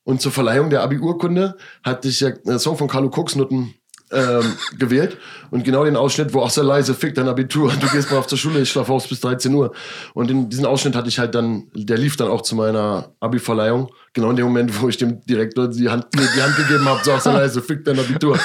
[0.03, 3.74] Und zur Verleihung der Abi-Urkunde hatte ich ja einen Song von Carlo Koksnutten
[4.11, 5.16] ähm, gewählt
[5.50, 8.38] und genau den Ausschnitt, wo auch sehr leise fick dein Abitur, du gehst brav zur
[8.38, 9.72] Schule, ich schlafe aus bis 13 Uhr.
[10.12, 13.90] Und in diesen Ausschnitt hatte ich halt dann, der lief dann auch zu meiner Abi-Verleihung,
[14.12, 17.12] genau in dem Moment, wo ich dem Direktor die Hand, die Hand gegeben habe, so
[17.12, 18.38] auch sehr leise fick dein Abitur.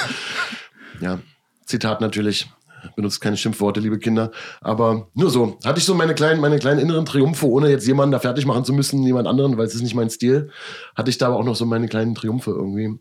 [1.00, 1.18] Ja,
[1.66, 2.48] Zitat natürlich
[2.96, 4.30] benutzt keine Schimpfworte, liebe Kinder.
[4.60, 5.58] Aber nur so.
[5.64, 8.64] Hatte ich so meine kleinen, meine kleinen inneren Triumphe, ohne jetzt jemanden da fertig machen
[8.64, 10.50] zu müssen, jemand anderen, weil es ist nicht mein Stil.
[10.96, 12.98] Hatte ich da aber auch noch so meine kleinen Triumphe irgendwie.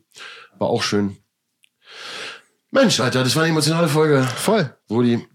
[0.57, 1.17] War auch schön.
[2.71, 4.21] Mensch, Alter, das war eine emotionale Folge.
[4.21, 4.71] Voll.
[4.91, 5.27] Rudi.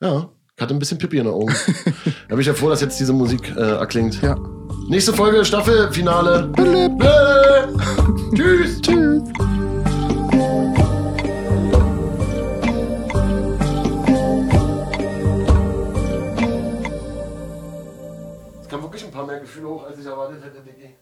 [0.00, 1.54] Ja, hatte ein bisschen Pipi in den Augen.
[2.28, 4.20] da bin ich ja froh, dass jetzt diese Musik äh, erklingt.
[4.20, 4.34] Ja.
[4.88, 6.52] Nächste Folge, Staffelfinale.
[8.34, 8.80] Tschüss.
[8.82, 9.22] Tschüss.
[18.60, 20.97] Es kam wirklich ein paar mehr Gefühle hoch, als ich erwartet hätte, Diggi.